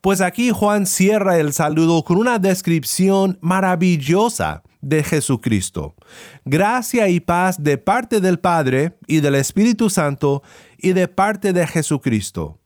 Pues 0.00 0.20
aquí 0.20 0.50
Juan 0.50 0.86
cierra 0.86 1.38
el 1.38 1.52
saludo 1.52 2.02
con 2.02 2.16
una 2.16 2.40
descripción 2.40 3.38
maravillosa 3.40 4.64
de 4.80 5.04
Jesucristo. 5.04 5.94
Gracia 6.44 7.08
y 7.08 7.20
paz 7.20 7.62
de 7.62 7.78
parte 7.78 8.20
del 8.20 8.40
Padre 8.40 8.98
y 9.06 9.20
del 9.20 9.36
Espíritu 9.36 9.88
Santo 9.88 10.42
y 10.76 10.92
de 10.92 11.06
parte 11.06 11.52
de 11.52 11.68
Jesucristo. 11.68 12.58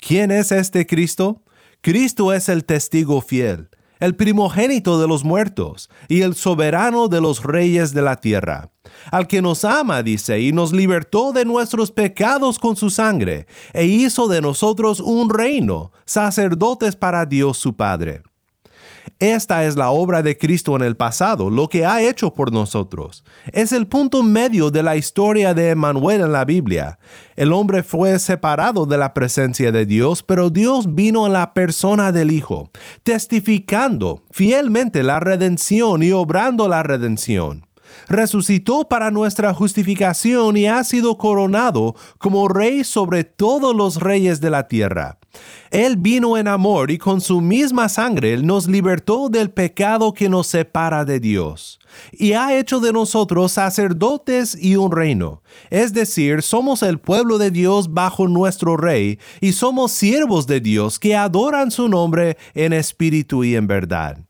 ¿Quién 0.00 0.30
es 0.30 0.52
este 0.52 0.86
Cristo? 0.86 1.42
Cristo 1.80 2.32
es 2.32 2.48
el 2.48 2.64
testigo 2.64 3.20
fiel, 3.20 3.68
el 3.98 4.14
primogénito 4.14 5.00
de 5.00 5.08
los 5.08 5.24
muertos 5.24 5.90
y 6.08 6.22
el 6.22 6.34
soberano 6.34 7.08
de 7.08 7.20
los 7.20 7.42
reyes 7.42 7.92
de 7.92 8.02
la 8.02 8.16
tierra, 8.16 8.70
al 9.10 9.26
que 9.26 9.42
nos 9.42 9.64
ama, 9.64 10.02
dice, 10.04 10.40
y 10.40 10.52
nos 10.52 10.72
libertó 10.72 11.32
de 11.32 11.44
nuestros 11.44 11.90
pecados 11.90 12.58
con 12.60 12.76
su 12.76 12.90
sangre, 12.90 13.46
e 13.72 13.86
hizo 13.86 14.28
de 14.28 14.40
nosotros 14.40 15.00
un 15.00 15.30
reino, 15.30 15.90
sacerdotes 16.04 16.94
para 16.94 17.26
Dios 17.26 17.58
su 17.58 17.74
Padre. 17.74 18.22
Esta 19.20 19.64
es 19.64 19.76
la 19.76 19.90
obra 19.90 20.22
de 20.22 20.38
Cristo 20.38 20.76
en 20.76 20.82
el 20.82 20.96
pasado, 20.96 21.50
lo 21.50 21.68
que 21.68 21.84
ha 21.84 22.02
hecho 22.02 22.32
por 22.32 22.52
nosotros. 22.52 23.24
Es 23.52 23.72
el 23.72 23.88
punto 23.88 24.22
medio 24.22 24.70
de 24.70 24.84
la 24.84 24.96
historia 24.96 25.54
de 25.54 25.70
Emmanuel 25.70 26.20
en 26.20 26.30
la 26.30 26.44
Biblia. 26.44 27.00
El 27.34 27.52
hombre 27.52 27.82
fue 27.82 28.18
separado 28.20 28.86
de 28.86 28.96
la 28.96 29.14
presencia 29.14 29.72
de 29.72 29.86
Dios, 29.86 30.22
pero 30.22 30.50
Dios 30.50 30.94
vino 30.94 31.26
en 31.26 31.32
la 31.32 31.52
persona 31.52 32.12
del 32.12 32.30
Hijo, 32.30 32.70
testificando 33.02 34.22
fielmente 34.30 35.02
la 35.02 35.18
redención 35.18 36.04
y 36.04 36.12
obrando 36.12 36.68
la 36.68 36.84
redención 36.84 37.67
resucitó 38.08 38.88
para 38.88 39.10
nuestra 39.10 39.54
justificación 39.54 40.56
y 40.56 40.66
ha 40.66 40.82
sido 40.84 41.18
coronado 41.18 41.94
como 42.18 42.48
rey 42.48 42.84
sobre 42.84 43.24
todos 43.24 43.74
los 43.74 43.96
reyes 43.96 44.40
de 44.40 44.50
la 44.50 44.68
tierra. 44.68 45.18
Él 45.70 45.96
vino 45.96 46.38
en 46.38 46.48
amor 46.48 46.90
y 46.90 46.98
con 46.98 47.20
su 47.20 47.40
misma 47.40 47.88
sangre 47.88 48.38
nos 48.38 48.66
libertó 48.66 49.28
del 49.28 49.50
pecado 49.50 50.12
que 50.14 50.28
nos 50.28 50.46
separa 50.46 51.04
de 51.04 51.20
Dios, 51.20 51.78
y 52.12 52.32
ha 52.32 52.56
hecho 52.56 52.80
de 52.80 52.92
nosotros 52.92 53.52
sacerdotes 53.52 54.56
y 54.60 54.76
un 54.76 54.90
reino, 54.90 55.42
es 55.70 55.92
decir, 55.92 56.42
somos 56.42 56.82
el 56.82 56.98
pueblo 56.98 57.38
de 57.38 57.50
Dios 57.50 57.92
bajo 57.92 58.28
nuestro 58.28 58.76
rey, 58.76 59.18
y 59.40 59.52
somos 59.52 59.92
siervos 59.92 60.46
de 60.46 60.60
Dios 60.60 60.98
que 60.98 61.14
adoran 61.14 61.70
su 61.70 61.88
nombre 61.88 62.38
en 62.54 62.72
espíritu 62.72 63.44
y 63.44 63.54
en 63.54 63.66
verdad 63.66 64.27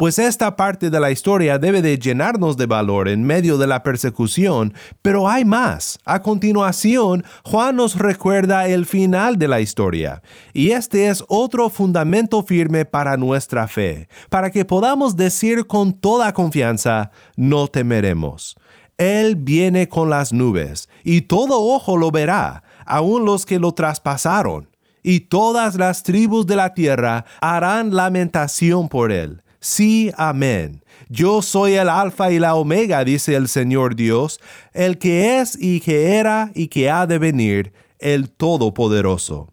pues 0.00 0.18
esta 0.18 0.56
parte 0.56 0.88
de 0.88 0.98
la 0.98 1.10
historia 1.10 1.58
debe 1.58 1.82
de 1.82 1.98
llenarnos 1.98 2.56
de 2.56 2.64
valor 2.64 3.06
en 3.06 3.22
medio 3.22 3.58
de 3.58 3.66
la 3.66 3.82
persecución, 3.82 4.72
pero 5.02 5.28
hay 5.28 5.44
más. 5.44 5.98
A 6.06 6.22
continuación, 6.22 7.22
Juan 7.44 7.76
nos 7.76 7.98
recuerda 7.98 8.66
el 8.66 8.86
final 8.86 9.36
de 9.36 9.46
la 9.46 9.60
historia, 9.60 10.22
y 10.54 10.70
este 10.70 11.08
es 11.08 11.22
otro 11.28 11.68
fundamento 11.68 12.42
firme 12.42 12.86
para 12.86 13.18
nuestra 13.18 13.68
fe, 13.68 14.08
para 14.30 14.50
que 14.50 14.64
podamos 14.64 15.16
decir 15.16 15.66
con 15.66 15.92
toda 15.92 16.32
confianza, 16.32 17.10
no 17.36 17.68
temeremos. 17.68 18.56
Él 18.96 19.36
viene 19.36 19.90
con 19.90 20.08
las 20.08 20.32
nubes, 20.32 20.88
y 21.04 21.20
todo 21.20 21.60
ojo 21.60 21.98
lo 21.98 22.10
verá, 22.10 22.62
aun 22.86 23.26
los 23.26 23.44
que 23.44 23.58
lo 23.58 23.72
traspasaron, 23.72 24.66
y 25.02 25.20
todas 25.20 25.74
las 25.74 26.02
tribus 26.04 26.46
de 26.46 26.56
la 26.56 26.72
tierra 26.72 27.26
harán 27.42 27.94
lamentación 27.94 28.88
por 28.88 29.12
él 29.12 29.42
Sí, 29.60 30.10
amén. 30.16 30.82
Yo 31.10 31.42
soy 31.42 31.74
el 31.74 31.90
alfa 31.90 32.32
y 32.32 32.38
la 32.38 32.54
omega, 32.54 33.04
dice 33.04 33.34
el 33.34 33.46
Señor 33.46 33.94
Dios, 33.94 34.40
el 34.72 34.96
que 34.96 35.38
es 35.38 35.56
y 35.60 35.80
que 35.80 36.16
era 36.16 36.50
y 36.54 36.68
que 36.68 36.88
ha 36.88 37.06
de 37.06 37.18
venir, 37.18 37.74
el 37.98 38.30
Todopoderoso. 38.30 39.52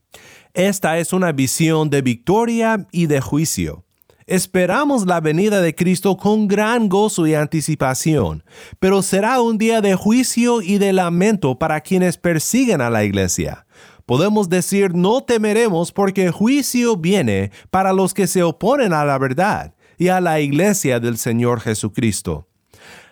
Esta 0.54 0.98
es 0.98 1.12
una 1.12 1.34
visión 1.34 1.90
de 1.90 2.02
victoria 2.02 2.88
y 2.92 3.08
de 3.08 3.20
juicio. 3.20 3.84
Esperamos 4.28 5.06
la 5.06 5.20
venida 5.20 5.62
de 5.62 5.76
Cristo 5.76 6.16
con 6.16 6.48
gran 6.48 6.88
gozo 6.88 7.28
y 7.28 7.34
anticipación, 7.34 8.44
pero 8.80 9.02
será 9.02 9.42
un 9.42 9.58
día 9.58 9.82
de 9.82 9.96
juicio 9.96 10.62
y 10.62 10.78
de 10.78 10.94
lamento 10.94 11.60
para 11.60 11.82
quienes 11.82 12.18
persiguen 12.18 12.80
a 12.80 12.90
la 12.90 13.04
iglesia 13.04 13.66
podemos 14.06 14.48
decir 14.48 14.96
no 14.96 15.22
temeremos 15.22 15.92
porque 15.92 16.32
juicio 16.32 16.96
viene 16.96 17.52
para 17.70 17.92
los 17.92 18.14
que 18.14 18.26
se 18.26 18.42
oponen 18.42 18.94
a 18.94 19.04
la 19.04 19.18
verdad 19.18 19.76
y 19.98 20.10
a 20.10 20.22
la 20.22 20.40
iglesia 20.40 21.00
del 21.00 21.18
Señor 21.18 21.60
Jesucristo. 21.62 22.48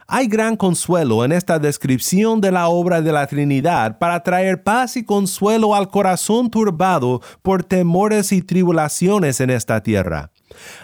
Hay 0.07 0.27
gran 0.27 0.55
consuelo 0.55 1.25
en 1.25 1.31
esta 1.31 1.57
descripción 1.57 2.39
de 2.39 2.51
la 2.51 2.67
obra 2.67 3.01
de 3.01 3.11
la 3.11 3.25
Trinidad 3.25 3.97
para 3.97 4.21
traer 4.21 4.61
paz 4.61 4.97
y 4.97 5.03
consuelo 5.03 5.73
al 5.73 5.87
corazón 5.87 6.51
turbado 6.51 7.21
por 7.41 7.63
temores 7.63 8.31
y 8.31 8.43
tribulaciones 8.43 9.41
en 9.41 9.49
esta 9.49 9.81
tierra. 9.81 10.31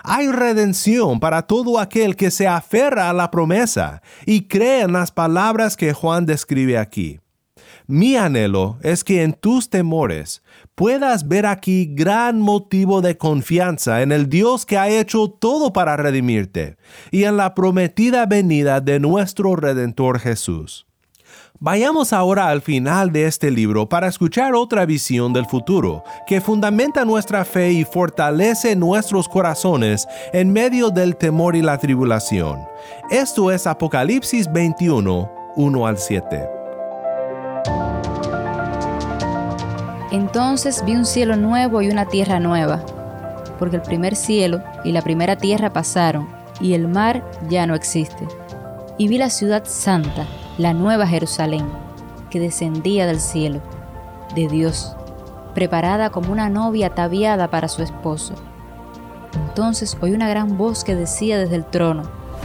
Hay 0.03 0.27
redención 0.31 1.19
para 1.19 1.43
todo 1.43 1.79
aquel 1.79 2.15
que 2.15 2.31
se 2.31 2.47
aferra 2.47 3.11
a 3.11 3.13
la 3.13 3.29
promesa 3.29 4.01
y 4.25 4.47
cree 4.47 4.81
en 4.81 4.93
las 4.93 5.11
palabras 5.11 5.77
que 5.77 5.93
Juan 5.93 6.25
describe 6.25 6.79
aquí. 6.79 7.19
Mi 7.85 8.15
anhelo 8.15 8.79
es 8.81 9.03
que 9.03 9.21
en 9.21 9.33
tus 9.33 9.69
temores 9.69 10.41
puedas 10.81 11.27
ver 11.27 11.45
aquí 11.45 11.85
gran 11.93 12.41
motivo 12.41 13.01
de 13.01 13.15
confianza 13.15 14.01
en 14.01 14.11
el 14.11 14.27
Dios 14.29 14.65
que 14.65 14.79
ha 14.79 14.89
hecho 14.89 15.27
todo 15.27 15.71
para 15.73 15.95
redimirte 15.95 16.75
y 17.11 17.25
en 17.25 17.37
la 17.37 17.53
prometida 17.53 18.25
venida 18.25 18.81
de 18.81 18.99
nuestro 18.99 19.55
Redentor 19.55 20.17
Jesús. 20.17 20.87
Vayamos 21.59 22.13
ahora 22.13 22.47
al 22.47 22.63
final 22.63 23.11
de 23.11 23.27
este 23.27 23.51
libro 23.51 23.87
para 23.87 24.07
escuchar 24.07 24.55
otra 24.55 24.87
visión 24.87 25.33
del 25.33 25.45
futuro 25.45 26.03
que 26.25 26.41
fundamenta 26.41 27.05
nuestra 27.05 27.45
fe 27.45 27.73
y 27.73 27.83
fortalece 27.83 28.75
nuestros 28.75 29.29
corazones 29.29 30.07
en 30.33 30.51
medio 30.51 30.89
del 30.89 31.15
temor 31.15 31.55
y 31.55 31.61
la 31.61 31.77
tribulación. 31.77 32.57
Esto 33.11 33.51
es 33.51 33.67
Apocalipsis 33.67 34.51
21, 34.51 35.31
1 35.57 35.85
al 35.85 35.99
7. 35.99 36.60
Entonces 40.11 40.83
vi 40.85 40.95
un 40.97 41.05
cielo 41.05 41.37
nuevo 41.37 41.81
y 41.81 41.89
una 41.89 42.05
tierra 42.05 42.41
nueva, 42.41 42.83
porque 43.57 43.77
el 43.77 43.81
primer 43.81 44.17
cielo 44.17 44.61
y 44.83 44.91
la 44.91 45.01
primera 45.01 45.37
tierra 45.37 45.71
pasaron, 45.71 46.27
y 46.59 46.73
el 46.73 46.89
mar 46.89 47.23
ya 47.49 47.65
no 47.65 47.75
existe. 47.75 48.27
Y 48.97 49.07
vi 49.07 49.17
la 49.17 49.29
ciudad 49.29 49.63
santa, 49.65 50.27
la 50.57 50.73
nueva 50.73 51.07
Jerusalén, 51.07 51.65
que 52.29 52.41
descendía 52.41 53.07
del 53.07 53.21
cielo, 53.21 53.61
de 54.35 54.49
Dios, 54.49 54.97
preparada 55.55 56.09
como 56.09 56.33
una 56.33 56.49
novia 56.49 56.87
ataviada 56.87 57.49
para 57.49 57.69
su 57.69 57.81
esposo. 57.81 58.33
Entonces 59.33 59.97
oí 60.01 60.11
una 60.11 60.27
gran 60.27 60.57
voz 60.57 60.83
que 60.83 60.95
decía 60.95 61.39
desde 61.39 61.55
el 61.55 61.65
trono, 61.65 62.03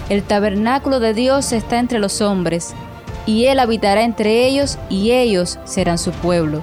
El 0.09 0.23
tabernáculo 0.23 1.01
de 1.01 1.15
Dios 1.15 1.53
está 1.53 1.81
entre 1.81 1.99
los 1.99 2.21
hombres, 2.21 2.75
y 3.27 3.47
Él 3.47 3.59
habitará 3.59 4.05
entre 4.05 4.47
ellos, 4.47 4.79
y 4.89 5.11
ellos 5.11 5.59
serán 5.65 5.99
su 5.99 6.13
pueblo, 6.13 6.63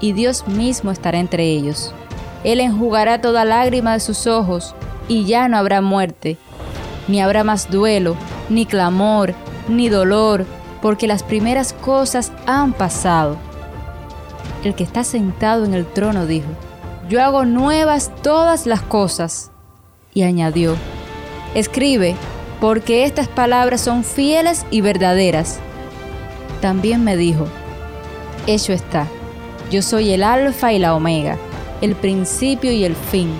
y 0.00 0.12
Dios 0.12 0.48
mismo 0.48 0.90
estará 0.90 1.18
entre 1.18 1.44
ellos. 1.44 1.92
Él 2.44 2.60
enjugará 2.60 3.20
toda 3.20 3.44
lágrima 3.44 3.92
de 3.92 4.00
sus 4.00 4.26
ojos, 4.26 4.74
y 5.08 5.24
ya 5.24 5.48
no 5.48 5.56
habrá 5.56 5.80
muerte, 5.80 6.38
ni 7.08 7.20
habrá 7.20 7.44
más 7.44 7.70
duelo, 7.70 8.16
ni 8.48 8.64
clamor, 8.64 9.34
ni 9.68 9.88
dolor, 9.88 10.46
porque 10.80 11.06
las 11.06 11.22
primeras 11.22 11.72
cosas 11.72 12.32
han 12.46 12.72
pasado. 12.72 13.36
El 14.64 14.74
que 14.74 14.84
está 14.84 15.04
sentado 15.04 15.64
en 15.64 15.74
el 15.74 15.86
trono 15.86 16.26
dijo, 16.26 16.48
Yo 17.08 17.22
hago 17.22 17.44
nuevas 17.44 18.10
todas 18.22 18.66
las 18.66 18.82
cosas. 18.82 19.50
Y 20.12 20.22
añadió, 20.22 20.76
Escribe, 21.54 22.14
porque 22.60 23.04
estas 23.04 23.28
palabras 23.28 23.80
son 23.80 24.04
fieles 24.04 24.66
y 24.70 24.80
verdaderas. 24.80 25.58
También 26.60 27.04
me 27.04 27.16
dijo, 27.16 27.46
Hecho 28.46 28.72
está, 28.72 29.06
yo 29.70 29.82
soy 29.82 30.10
el 30.10 30.24
alfa 30.24 30.72
y 30.72 30.78
la 30.78 30.94
omega, 30.94 31.38
el 31.80 31.94
principio 31.94 32.72
y 32.72 32.84
el 32.84 32.96
fin. 32.96 33.30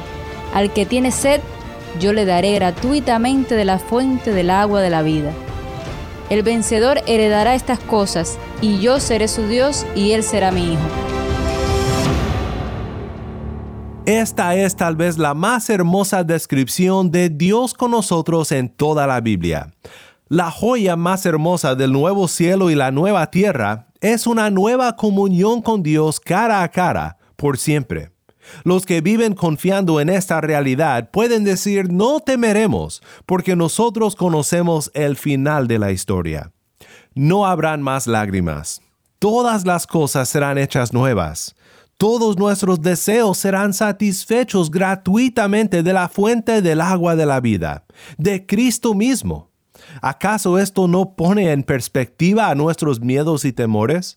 Al 0.55 0.73
que 0.73 0.87
tiene 0.87 1.11
sed, 1.11 1.41
yo 1.99 2.13
le 2.13 2.25
daré 2.25 2.55
gratuitamente 2.55 3.57
de 3.57 3.65
la 3.65 3.79
fuente 3.79 4.33
del 4.33 4.51
agua 4.51 4.81
de 4.81 4.91
la 4.91 5.03
vida. 5.03 5.33
El 6.31 6.45
vencedor 6.45 7.01
heredará 7.07 7.57
estas 7.57 7.81
cosas, 7.81 8.39
y 8.61 8.79
yo 8.79 9.01
seré 9.01 9.27
su 9.27 9.49
Dios 9.49 9.85
y 9.97 10.13
él 10.13 10.23
será 10.23 10.53
mi 10.53 10.73
hijo. 10.73 10.83
Esta 14.07 14.55
es 14.55 14.77
tal 14.77 14.97
vez 14.97 15.19
la 15.19 15.35
más 15.35 15.69
hermosa 15.69 16.23
descripción 16.23 17.11
de 17.11 17.29
Dios 17.29 17.75
con 17.75 17.91
nosotros 17.91 18.53
en 18.53 18.69
toda 18.69 19.07
la 19.07 19.21
Biblia. 19.21 19.73
La 20.29 20.51
joya 20.53 20.95
más 20.95 21.27
hermosa 21.27 21.75
del 21.75 21.93
nuevo 21.93 22.29
cielo 22.29 22.71
y 22.71 22.77
la 22.77 22.93
nueva 22.93 23.31
tierra 23.33 23.90
es 24.01 24.27
una 24.27 24.51
nueva 24.51 24.97
comunión 24.97 25.63
con 25.63 25.83
Dios 25.83 26.21
cara 26.21 26.63
a 26.63 26.71
cara, 26.71 27.19
por 27.37 27.59
siempre. 27.59 28.13
Los 28.65 28.87
que 28.87 29.01
viven 29.01 29.35
confiando 29.35 30.01
en 30.01 30.09
esta 30.09 30.41
realidad 30.41 31.11
pueden 31.11 31.45
decir 31.45 31.93
no 31.93 32.21
temeremos, 32.21 33.03
porque 33.27 33.57
nosotros 33.57 34.17
conocemos 34.17 34.91
el 34.95 35.17
final 35.17 35.69
de 35.69 35.79
la 35.79 35.93
historia. 35.93 36.53
No 37.15 37.47
habrán 37.47 37.83
más 37.83 38.07
lágrimas. 38.07 38.81
Todas 39.19 39.67
las 39.67 39.87
cosas 39.87 40.29
serán 40.29 40.57
hechas 40.59 40.93
nuevas. 40.93 41.55
Todos 41.99 42.39
nuestros 42.39 42.81
deseos 42.81 43.37
serán 43.37 43.75
satisfechos 43.75 44.71
gratuitamente 44.71 45.83
de 45.83 45.93
la 45.93 46.09
fuente 46.09 46.63
del 46.63 46.81
agua 46.81 47.15
de 47.15 47.27
la 47.27 47.41
vida, 47.41 47.85
de 48.17 48.47
Cristo 48.47 48.95
mismo. 48.95 49.50
¿Acaso 50.01 50.59
esto 50.59 50.89
no 50.89 51.15
pone 51.15 51.53
en 51.53 51.63
perspectiva 51.63 52.49
a 52.49 52.55
nuestros 52.55 53.01
miedos 53.01 53.45
y 53.45 53.53
temores? 53.53 54.17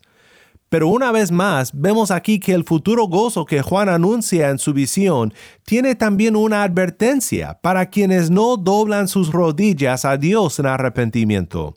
Pero 0.74 0.88
una 0.88 1.12
vez 1.12 1.30
más, 1.30 1.70
vemos 1.72 2.10
aquí 2.10 2.40
que 2.40 2.52
el 2.52 2.64
futuro 2.64 3.06
gozo 3.06 3.44
que 3.44 3.62
Juan 3.62 3.88
anuncia 3.88 4.50
en 4.50 4.58
su 4.58 4.72
visión 4.72 5.32
tiene 5.64 5.94
también 5.94 6.34
una 6.34 6.64
advertencia 6.64 7.60
para 7.62 7.90
quienes 7.90 8.28
no 8.28 8.56
doblan 8.56 9.06
sus 9.06 9.30
rodillas 9.30 10.04
a 10.04 10.16
Dios 10.16 10.58
en 10.58 10.66
arrepentimiento. 10.66 11.74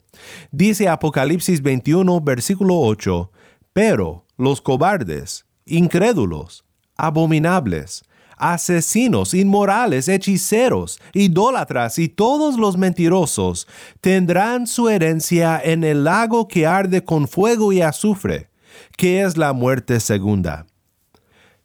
Dice 0.50 0.88
Apocalipsis 0.88 1.62
21, 1.62 2.20
versículo 2.22 2.80
8, 2.80 3.30
pero 3.72 4.24
los 4.36 4.60
cobardes, 4.60 5.46
incrédulos, 5.64 6.64
abominables, 6.96 8.02
asesinos, 8.38 9.34
inmorales, 9.34 10.08
hechiceros, 10.08 11.00
idólatras 11.12 11.98
y 11.98 12.08
todos 12.08 12.58
los 12.58 12.76
mentirosos 12.76 13.66
tendrán 14.00 14.66
su 14.66 14.88
herencia 14.88 15.60
en 15.62 15.84
el 15.84 16.04
lago 16.04 16.48
que 16.48 16.66
arde 16.66 17.04
con 17.04 17.28
fuego 17.28 17.72
y 17.72 17.80
azufre 17.80 18.48
que 18.96 19.22
es 19.22 19.36
la 19.36 19.52
muerte 19.52 20.00
segunda. 20.00 20.66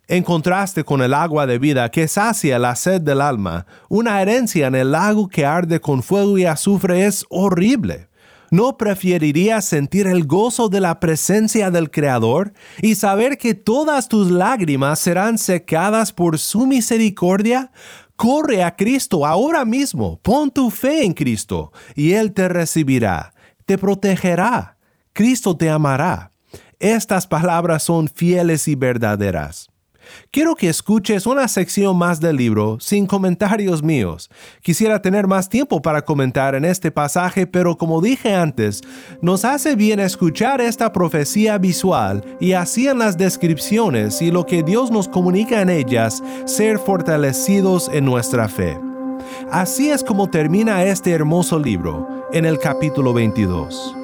En 0.08 0.24
contraste 0.24 0.84
con 0.84 1.02
el 1.02 1.14
agua 1.14 1.48
de 1.48 1.58
vida 1.58 1.90
que 1.90 2.08
sacia 2.08 2.60
la 2.60 2.76
sed 2.76 3.02
del 3.02 3.22
alma, 3.22 3.66
una 3.90 4.22
herencia 4.22 4.68
en 4.68 4.76
el 4.76 4.92
lago 4.92 5.30
que 5.30 5.46
arde 5.46 5.80
con 5.80 6.04
fuego 6.04 6.38
y 6.38 6.46
azufre 6.46 7.06
es 7.06 7.26
horrible. 7.30 8.10
¿No 8.54 8.78
preferirías 8.78 9.66
sentir 9.66 10.06
el 10.06 10.28
gozo 10.28 10.70
de 10.70 10.80
la 10.80 11.00
presencia 11.00 11.72
del 11.72 11.90
Creador 11.90 12.54
y 12.84 12.94
saber 12.94 13.40
que 13.40 13.56
todas 13.56 14.08
tus 14.08 14.30
lágrimas 14.30 15.00
serán 15.00 15.40
secadas 15.40 16.14
por 16.14 16.38
su 16.38 16.68
misericordia? 16.68 17.72
Corre 18.16 18.62
a 18.62 18.76
Cristo 18.76 19.26
ahora 19.26 19.66
mismo, 19.66 20.20
pon 20.22 20.52
tu 20.52 20.70
fe 20.70 21.04
en 21.04 21.14
Cristo, 21.14 21.74
y 21.96 22.12
Él 22.12 22.32
te 22.32 22.48
recibirá, 22.48 23.34
te 23.66 23.80
protegerá, 23.80 24.78
Cristo 25.14 25.58
te 25.58 25.72
amará. 25.72 26.30
Estas 26.80 27.26
palabras 27.26 27.82
son 27.82 28.08
fieles 28.08 28.68
y 28.68 28.76
verdaderas. 28.76 29.73
Quiero 30.32 30.56
que 30.56 30.70
escuches 30.70 31.26
una 31.26 31.48
sección 31.48 31.98
más 31.98 32.20
del 32.20 32.38
libro 32.38 32.78
sin 32.80 33.06
comentarios 33.06 33.84
míos. 33.84 34.30
Quisiera 34.62 35.02
tener 35.02 35.28
más 35.28 35.50
tiempo 35.50 35.82
para 35.82 36.04
comentar 36.04 36.56
en 36.56 36.66
este 36.66 36.92
pasaje, 36.92 37.48
pero 37.48 37.78
como 37.78 38.02
dije 38.02 38.34
antes, 38.34 38.82
nos 39.22 39.46
hace 39.46 39.76
bien 39.76 40.00
escuchar 40.00 40.62
esta 40.62 40.92
profecía 40.92 41.58
visual 41.58 42.24
y 42.40 42.54
así 42.54 42.88
en 42.88 43.00
las 43.00 43.18
descripciones 43.18 44.22
y 44.22 44.32
lo 44.32 44.46
que 44.46 44.64
Dios 44.64 44.92
nos 44.92 45.08
comunica 45.08 45.62
en 45.62 45.70
ellas, 45.70 46.24
ser 46.46 46.80
fortalecidos 46.80 47.90
en 47.94 48.06
nuestra 48.06 48.48
fe. 48.48 48.78
Así 49.52 49.90
es 49.90 50.04
como 50.04 50.30
termina 50.30 50.84
este 50.84 51.12
hermoso 51.12 51.60
libro 51.60 52.28
en 52.34 52.46
el 52.46 52.60
capítulo 52.60 53.14
22. 53.14 54.03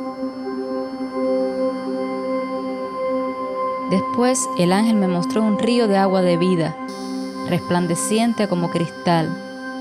Después 3.90 4.48
el 4.60 4.72
ángel 4.72 4.98
me 4.98 5.08
mostró 5.08 5.42
un 5.42 5.58
río 5.58 5.88
de 5.88 5.98
agua 5.98 6.22
de 6.22 6.38
vida, 6.38 6.76
resplandeciente 7.50 8.48
como 8.48 8.70
cristal, 8.70 9.28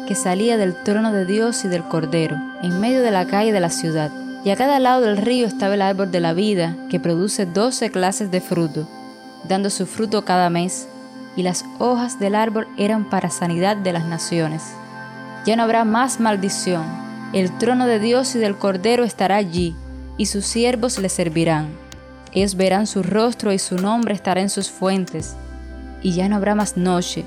que 0.06 0.14
salía 0.14 0.56
del 0.56 0.82
trono 0.82 1.12
de 1.12 1.26
Dios 1.26 1.62
y 1.66 1.68
del 1.68 1.84
Cordero, 1.84 2.36
en 2.62 2.80
medio 2.80 3.02
de 3.02 3.10
la 3.10 3.26
calle 3.26 3.52
de 3.52 3.60
la 3.60 3.68
ciudad. 3.68 4.10
Y 4.44 4.50
a 4.50 4.56
cada 4.56 4.78
lado 4.78 5.02
del 5.02 5.18
río 5.18 5.46
estaba 5.46 5.74
el 5.74 5.82
árbol 5.82 6.10
de 6.10 6.20
la 6.20 6.32
vida, 6.32 6.74
que 6.88 6.98
produce 6.98 7.44
doce 7.44 7.90
clases 7.90 8.30
de 8.30 8.40
fruto, 8.40 8.88
dando 9.46 9.68
su 9.68 9.84
fruto 9.84 10.24
cada 10.24 10.48
mes, 10.48 10.88
y 11.36 11.42
las 11.42 11.66
hojas 11.78 12.18
del 12.18 12.34
árbol 12.34 12.66
eran 12.78 13.10
para 13.10 13.28
sanidad 13.28 13.76
de 13.76 13.92
las 13.92 14.06
naciones. 14.06 14.62
Ya 15.44 15.54
no 15.54 15.64
habrá 15.64 15.84
más 15.84 16.18
maldición, 16.18 16.84
el 17.34 17.52
trono 17.58 17.86
de 17.86 17.98
Dios 17.98 18.34
y 18.34 18.38
del 18.38 18.56
Cordero 18.56 19.04
estará 19.04 19.36
allí, 19.36 19.76
y 20.16 20.26
sus 20.26 20.46
siervos 20.46 20.98
le 20.98 21.10
servirán 21.10 21.87
ellos 22.32 22.56
verán 22.56 22.86
su 22.86 23.02
rostro 23.02 23.52
y 23.52 23.58
su 23.58 23.76
nombre 23.76 24.14
estará 24.14 24.40
en 24.40 24.50
sus 24.50 24.70
fuentes, 24.70 25.36
y 26.02 26.12
ya 26.12 26.28
no 26.28 26.36
habrá 26.36 26.54
más 26.54 26.76
noche, 26.76 27.24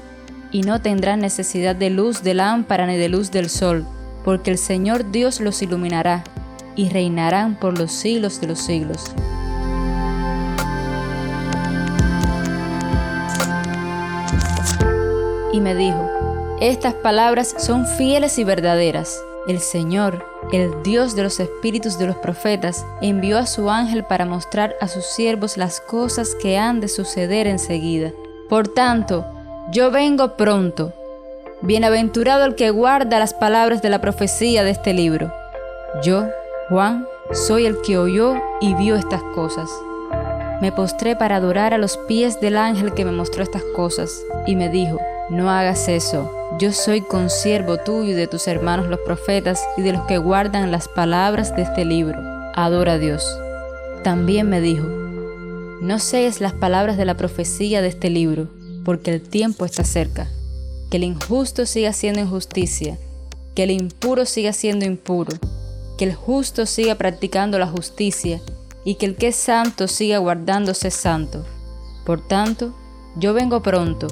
y 0.52 0.62
no 0.62 0.82
tendrán 0.82 1.20
necesidad 1.20 1.76
de 1.76 1.90
luz 1.90 2.24
de 2.24 2.34
lámpara 2.34 2.86
ni 2.88 2.98
de 2.98 3.10
luz 3.10 3.32
del 3.32 3.50
sol, 3.50 3.86
porque 4.24 4.52
el 4.52 4.58
Señor 4.58 5.12
Dios 5.12 5.40
los 5.40 5.62
iluminará, 5.62 6.24
y 6.76 6.90
reinarán 6.90 7.56
por 7.56 7.78
los 7.78 7.92
siglos 7.92 8.40
de 8.40 8.48
los 8.48 8.60
siglos. 8.60 9.12
Y 15.54 15.60
me 15.60 15.76
dijo, 15.76 16.10
estas 16.62 16.94
palabras 16.94 17.56
son 17.58 17.86
fieles 17.86 18.38
y 18.40 18.46
verdaderas. 18.46 19.20
El 19.48 19.60
Señor, 19.60 20.31
el 20.52 20.84
Dios 20.84 21.16
de 21.16 21.24
los 21.24 21.40
espíritus 21.40 21.98
de 21.98 22.08
los 22.08 22.18
profetas, 22.18 22.86
envió 23.02 23.38
a 23.38 23.46
su 23.46 23.70
ángel 23.70 24.04
para 24.04 24.26
mostrar 24.26 24.76
a 24.82 24.88
sus 24.88 25.06
siervos 25.06 25.58
las 25.58 25.80
cosas 25.80 26.36
que 26.36 26.58
han 26.58 26.82
de 26.82 26.88
suceder 26.88 27.48
enseguida. 27.48 28.12
Por 28.50 28.68
tanto, 28.68 29.26
yo 29.72 29.92
vengo 29.92 30.36
pronto. 30.36 30.94
Bienaventurado 31.62 32.46
el 32.46 32.56
que 32.56 32.70
guarda 32.72 33.20
las 33.20 33.34
palabras 33.34 33.82
de 33.82 33.90
la 33.90 34.02
profecía 34.02 34.64
de 34.64 34.72
este 34.72 34.94
libro. 34.94 35.32
Yo, 36.04 36.26
Juan, 36.70 37.06
soy 37.32 37.66
el 37.66 37.82
que 37.82 37.98
oyó 37.98 38.36
y 38.60 38.74
vio 38.74 38.96
estas 38.96 39.22
cosas. 39.36 39.70
Me 40.62 40.72
postré 40.72 41.16
para 41.16 41.38
adorar 41.38 41.74
a 41.74 41.78
los 41.78 41.98
pies 42.08 42.42
del 42.42 42.58
ángel 42.58 42.94
que 42.94 43.06
me 43.06 43.12
mostró 43.12 43.44
estas 43.44 43.64
cosas, 43.76 44.24
y 44.46 44.56
me 44.56 44.70
dijo, 44.70 45.00
no 45.30 45.50
hagas 45.50 45.88
eso 45.88 46.41
yo 46.62 46.72
soy 46.72 47.02
consiervo 47.02 47.78
tuyo 47.78 48.12
y 48.12 48.14
de 48.14 48.28
tus 48.28 48.48
hermanos 48.48 48.88
los 48.88 49.00
profetas 49.00 49.68
y 49.78 49.82
de 49.82 49.94
los 49.94 50.04
que 50.04 50.20
guardan 50.20 50.72
las 50.72 50.88
palabras 50.88 51.56
de 51.56 51.64
este 51.64 51.86
libro. 51.86 52.20
Adora 52.54 52.94
a 52.94 52.98
Dios. 53.00 53.26
También 54.04 54.48
me 54.48 54.62
dijo, 54.62 54.86
no 54.86 55.98
seas 55.98 56.40
las 56.40 56.54
palabras 56.54 56.98
de 56.98 57.06
la 57.06 57.18
profecía 57.18 57.82
de 57.82 57.88
este 57.88 58.12
libro, 58.12 58.48
porque 58.86 59.12
el 59.12 59.22
tiempo 59.24 59.66
está 59.66 59.84
cerca. 59.84 60.30
que 60.92 60.98
el 60.98 61.04
injusto 61.04 61.66
siga 61.66 61.94
siendo 61.94 62.20
injusticia, 62.20 63.00
que 63.56 63.64
el 63.64 63.72
impuro 63.72 64.28
siga 64.28 64.54
siendo 64.54 64.86
impuro, 64.86 65.32
que 65.98 66.06
el 66.06 66.14
justo 66.14 66.68
siga 66.68 66.94
practicando 66.94 67.58
la 67.58 67.66
justicia 67.66 68.40
y 68.84 68.96
que 68.96 69.08
el 69.08 69.16
que 69.16 69.30
es 69.30 69.36
santo 69.36 69.88
siga 69.88 70.20
guardándose 70.20 70.92
santo. 70.92 71.44
Por 72.06 72.28
tanto, 72.28 72.76
yo 73.16 73.34
vengo 73.34 73.64
pronto, 73.64 74.10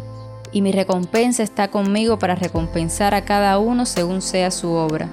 y 0.51 0.61
mi 0.61 0.71
recompensa 0.71 1.43
está 1.43 1.69
conmigo 1.69 2.19
para 2.19 2.35
recompensar 2.35 3.13
a 3.13 3.25
cada 3.25 3.59
uno 3.59 3.85
según 3.85 4.21
sea 4.21 4.51
su 4.51 4.71
obra. 4.71 5.07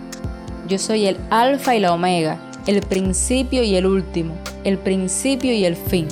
Yo 0.69 0.79
soy 0.79 1.07
el 1.07 1.19
alfa 1.31 1.77
y 1.77 1.81
la 1.81 1.93
omega, 1.93 2.39
el 2.67 2.81
principio 2.83 3.63
y 3.63 3.77
el 3.77 3.87
último, 3.87 4.35
el 4.65 4.79
principio 4.79 5.53
y 5.53 5.65
el 5.65 5.77
fin. 5.77 6.09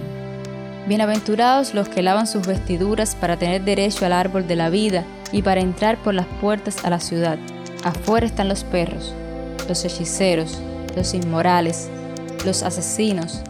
Bienaventurados 0.87 1.75
los 1.75 1.89
que 1.89 2.03
lavan 2.03 2.27
sus 2.27 2.47
vestiduras 2.47 3.15
para 3.15 3.39
tener 3.39 3.65
derecho 3.65 4.05
al 4.05 4.13
árbol 4.13 4.47
de 4.47 4.57
la 4.57 4.69
vida 4.69 5.05
y 5.33 5.43
para 5.43 5.61
entrar 5.61 5.97
por 6.03 6.15
las 6.15 6.27
puertas 6.41 6.85
a 6.85 6.91
la 6.91 7.01
ciudad. 7.01 7.39
Afuera 7.83 8.27
están 8.27 8.49
los 8.49 8.65
perros, 8.65 9.15
los 9.67 9.85
hechiceros, 9.85 10.59
los 10.95 11.15
inmorales, 11.15 11.89
los 12.45 12.63
asesinos, 12.63 13.41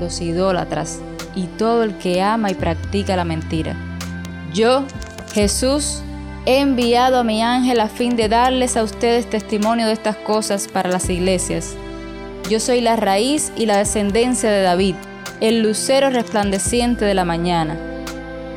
los 0.00 0.20
idólatras 0.20 1.00
y 1.34 1.46
todo 1.46 1.84
el 1.84 1.96
que 1.98 2.20
ama 2.20 2.50
y 2.50 2.54
practica 2.54 3.16
la 3.16 3.24
mentira. 3.24 3.76
Yo, 4.52 4.84
Jesús, 5.32 6.02
he 6.46 6.60
enviado 6.60 7.18
a 7.18 7.24
mi 7.24 7.42
ángel 7.42 7.80
a 7.80 7.88
fin 7.88 8.16
de 8.16 8.28
darles 8.28 8.76
a 8.76 8.82
ustedes 8.82 9.28
testimonio 9.28 9.86
de 9.86 9.92
estas 9.92 10.16
cosas 10.16 10.68
para 10.68 10.90
las 10.90 11.08
iglesias. 11.08 11.74
Yo 12.50 12.60
soy 12.60 12.80
la 12.80 12.96
raíz 12.96 13.52
y 13.56 13.66
la 13.66 13.78
descendencia 13.78 14.50
de 14.50 14.62
David 14.62 14.94
el 15.42 15.60
lucero 15.60 16.08
resplandeciente 16.08 17.04
de 17.04 17.14
la 17.14 17.24
mañana. 17.24 17.76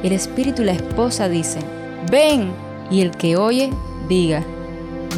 El 0.03 0.11
espíritu 0.11 0.61
y 0.61 0.65
la 0.65 0.73
esposa 0.73 1.27
dicen, 1.27 1.63
ven, 2.11 2.51
y 2.91 3.01
el 3.01 3.09
que 3.09 3.37
oye, 3.37 3.71
diga, 4.07 4.43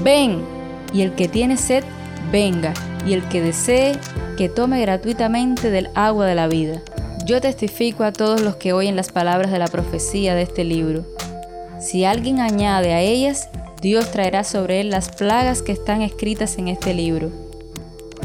ven, 0.02 0.46
y 0.94 1.02
el 1.02 1.14
que 1.14 1.28
tiene 1.28 1.58
sed, 1.58 1.84
venga, 2.32 2.74
y 3.06 3.12
el 3.12 3.28
que 3.28 3.42
desee, 3.42 4.00
que 4.38 4.48
tome 4.48 4.80
gratuitamente 4.80 5.70
del 5.70 5.90
agua 5.94 6.26
de 6.26 6.36
la 6.36 6.48
vida. 6.48 6.82
Yo 7.26 7.42
testifico 7.42 8.06
a 8.06 8.14
todos 8.14 8.40
los 8.40 8.56
que 8.56 8.72
oyen 8.72 8.96
las 8.96 9.12
palabras 9.12 9.52
de 9.52 9.60
la 9.60 9.68
profecía 9.68 10.36
de 10.36 10.44
este 10.44 10.64
libro. 10.64 11.04
Si 11.80 12.06
alguien 12.06 12.40
añade 12.40 12.94
a 12.94 13.02
ellas, 13.02 13.50
Dios 13.82 14.12
traerá 14.12 14.44
sobre 14.44 14.82
él 14.82 14.90
las 14.90 15.10
plagas 15.10 15.62
que 15.62 15.72
están 15.72 16.02
escritas 16.02 16.58
en 16.58 16.68
este 16.68 16.94
libro. 16.94 17.32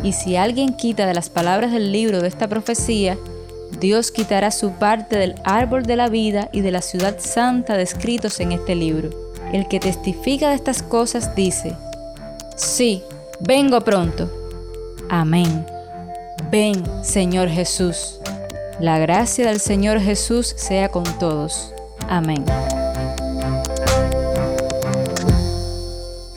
Y 0.02 0.12
si 0.12 0.36
alguien 0.36 0.74
quita 0.74 1.06
de 1.06 1.14
las 1.14 1.30
palabras 1.30 1.72
del 1.72 1.92
libro 1.92 2.20
de 2.20 2.28
esta 2.28 2.48
profecía, 2.48 3.18
Dios 3.78 4.10
quitará 4.10 4.50
su 4.50 4.72
parte 4.72 5.16
del 5.16 5.34
árbol 5.44 5.84
de 5.84 5.96
la 5.96 6.08
vida 6.08 6.48
y 6.52 6.60
de 6.60 6.70
la 6.70 6.82
ciudad 6.82 7.18
santa 7.18 7.76
descritos 7.76 8.40
en 8.40 8.52
este 8.52 8.74
libro. 8.74 9.10
El 9.52 9.68
que 9.68 9.80
testifica 9.80 10.48
de 10.48 10.54
estas 10.54 10.82
cosas 10.82 11.34
dice, 11.34 11.76
sí, 12.56 13.02
vengo 13.40 13.80
pronto. 13.82 14.30
Amén. 15.10 15.66
Ven, 16.50 16.82
Señor 17.04 17.48
Jesús. 17.48 18.18
La 18.80 18.98
gracia 18.98 19.46
del 19.46 19.60
Señor 19.60 20.00
Jesús 20.00 20.54
sea 20.56 20.88
con 20.88 21.04
todos. 21.18 21.72
Amén. 22.08 22.44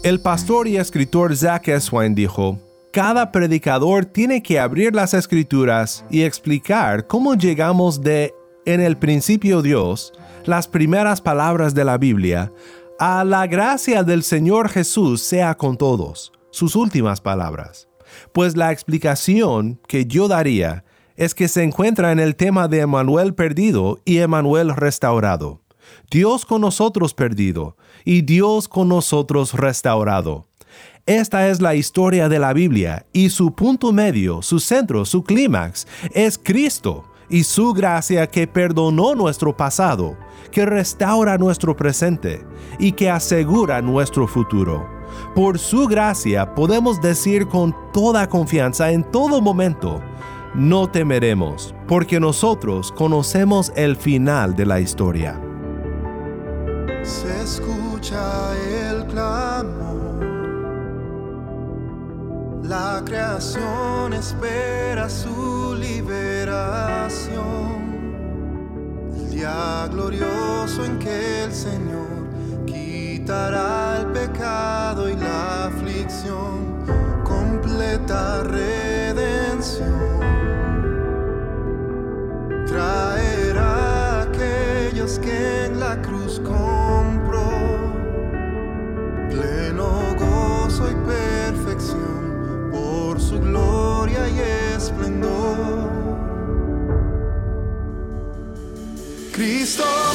El 0.06 0.20
pastor 0.20 0.68
y 0.68 0.78
escritor 0.78 1.36
Zach 1.36 1.68
Eswine 1.68 2.14
dijo, 2.14 2.60
cada 2.94 3.32
predicador 3.32 4.06
tiene 4.06 4.44
que 4.44 4.60
abrir 4.60 4.94
las 4.94 5.16
escrituras 5.16 6.06
y 6.12 6.22
explicar 6.22 7.08
cómo 7.08 7.34
llegamos 7.34 8.04
de 8.04 8.32
en 8.68 8.82
el 8.82 8.98
principio 8.98 9.64
Dios, 9.64 10.14
las 10.44 10.68
primeras 10.68 11.22
palabras 11.22 11.74
de 11.74 11.86
la 11.86 11.98
Biblia, 11.98 12.54
a 13.00 13.24
la 13.24 13.48
gracia 13.48 14.04
del 14.04 14.22
Señor 14.22 14.70
Jesús 14.70 15.24
sea 15.24 15.56
con 15.56 15.76
todos, 15.76 16.32
sus 16.52 16.76
últimas 16.76 17.20
palabras. 17.20 17.90
Pues 18.32 18.56
la 18.56 18.72
explicación 18.72 19.82
que 19.88 20.06
yo 20.06 20.28
daría 20.28 20.86
es 21.16 21.34
que 21.34 21.48
se 21.48 21.64
encuentra 21.64 22.12
en 22.12 22.20
el 22.20 22.36
tema 22.36 22.68
de 22.68 22.82
Emanuel 22.82 23.34
perdido 23.34 23.98
y 24.06 24.20
Emanuel 24.20 24.76
restaurado. 24.76 25.65
Dios 26.10 26.46
con 26.46 26.62
nosotros 26.62 27.14
perdido 27.14 27.78
y 28.04 28.22
Dios 28.22 28.68
con 28.68 28.90
nosotros 28.90 29.54
restaurado. 29.54 30.48
Esta 31.06 31.50
es 31.50 31.62
la 31.62 31.76
historia 31.76 32.30
de 32.30 32.40
la 32.40 32.54
Biblia 32.54 33.06
y 33.14 33.30
su 33.30 33.54
punto 33.54 33.94
medio, 33.94 34.42
su 34.42 34.60
centro, 34.60 35.06
su 35.06 35.24
clímax 35.24 35.86
es 36.14 36.40
Cristo 36.42 37.04
y 37.30 37.44
su 37.44 37.74
gracia 37.74 38.28
que 38.28 38.48
perdonó 38.48 39.14
nuestro 39.14 39.56
pasado, 39.56 40.18
que 40.52 40.66
restaura 40.66 41.38
nuestro 41.38 41.76
presente 41.76 42.44
y 42.80 42.92
que 42.94 43.10
asegura 43.10 43.82
nuestro 43.82 44.28
futuro. 44.28 44.88
Por 45.36 45.60
su 45.60 45.88
gracia 45.88 46.56
podemos 46.56 47.02
decir 47.02 47.48
con 47.48 47.76
toda 47.94 48.28
confianza 48.28 48.92
en 48.92 49.04
todo 49.04 49.42
momento, 49.42 50.02
no 50.56 50.90
temeremos, 50.90 51.76
porque 51.88 52.20
nosotros 52.20 52.92
conocemos 52.92 53.72
el 53.76 53.96
final 53.96 54.56
de 54.56 54.66
la 54.66 54.80
historia. 54.80 55.40
Se 57.04 57.42
escucha 57.44 58.54
el 58.56 59.06
clamor 59.08 60.06
la 62.68 63.04
creación 63.06 64.14
espera 64.14 65.08
su 65.08 65.76
liberación. 65.80 67.24
El 69.16 69.30
día 69.30 69.88
glorioso 69.92 70.84
en 70.84 70.98
que 70.98 71.44
el 71.44 71.54
Señor 71.54 72.08
quitará 72.66 74.00
el 74.00 74.08
pecado 74.08 75.08
y 75.08 75.16
la 75.16 75.68
aflicción. 75.68 76.84
Completa 77.24 78.42
Cristo. 99.46 100.15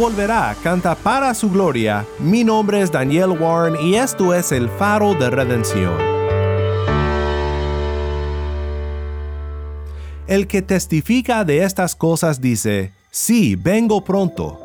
Volverá, 0.00 0.56
canta 0.62 0.94
para 0.94 1.34
su 1.34 1.50
gloria. 1.50 2.06
Mi 2.18 2.42
nombre 2.42 2.80
es 2.80 2.90
Daniel 2.90 3.32
Warren 3.38 3.76
y 3.84 3.96
esto 3.96 4.32
es 4.32 4.50
el 4.50 4.70
faro 4.70 5.12
de 5.12 5.28
redención. 5.28 5.92
El 10.26 10.46
que 10.46 10.62
testifica 10.62 11.44
de 11.44 11.64
estas 11.64 11.94
cosas 11.94 12.40
dice, 12.40 12.92
sí, 13.10 13.56
vengo 13.56 14.02
pronto. 14.02 14.58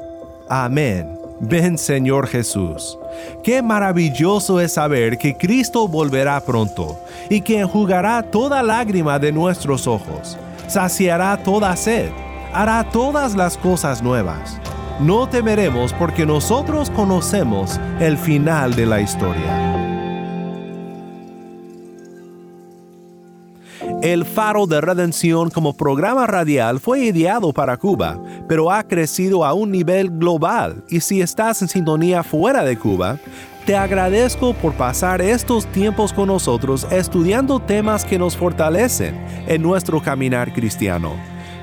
Amén. 0.47 1.19
Ven 1.41 1.77
Señor 1.77 2.27
Jesús. 2.27 2.97
Qué 3.43 3.61
maravilloso 3.61 4.61
es 4.61 4.75
saber 4.75 5.17
que 5.17 5.35
Cristo 5.35 5.89
volverá 5.89 6.39
pronto 6.45 6.97
y 7.29 7.41
que 7.41 7.59
enjugará 7.59 8.23
toda 8.23 8.63
lágrima 8.63 9.19
de 9.19 9.33
nuestros 9.33 9.85
ojos, 9.85 10.37
saciará 10.69 11.35
toda 11.43 11.75
sed, 11.75 12.09
hará 12.53 12.89
todas 12.89 13.35
las 13.35 13.57
cosas 13.57 14.01
nuevas. 14.01 14.61
No 14.99 15.27
temeremos 15.27 15.91
porque 15.91 16.25
nosotros 16.25 16.89
conocemos 16.89 17.81
el 17.99 18.17
final 18.17 18.75
de 18.75 18.85
la 18.85 19.01
historia. 19.01 19.75
El 24.01 24.23
Faro 24.23 24.67
de 24.67 24.79
Redención 24.79 25.49
como 25.49 25.75
programa 25.75 26.27
radial 26.27 26.79
fue 26.79 27.01
ideado 27.01 27.51
para 27.51 27.75
Cuba, 27.75 28.21
pero 28.47 28.71
ha 28.71 28.83
crecido 28.83 29.43
a 29.43 29.53
un 29.53 29.69
nivel 29.69 30.11
global 30.11 30.85
y 30.89 31.01
si 31.01 31.21
estás 31.21 31.61
en 31.61 31.67
sintonía 31.67 32.23
fuera 32.23 32.63
de 32.63 32.77
Cuba, 32.77 33.17
te 33.65 33.75
agradezco 33.75 34.53
por 34.53 34.75
pasar 34.75 35.21
estos 35.21 35.65
tiempos 35.67 36.13
con 36.13 36.27
nosotros 36.27 36.87
estudiando 36.89 37.59
temas 37.59 38.05
que 38.05 38.17
nos 38.17 38.37
fortalecen 38.37 39.19
en 39.47 39.61
nuestro 39.61 40.01
caminar 40.01 40.53
cristiano. 40.53 41.34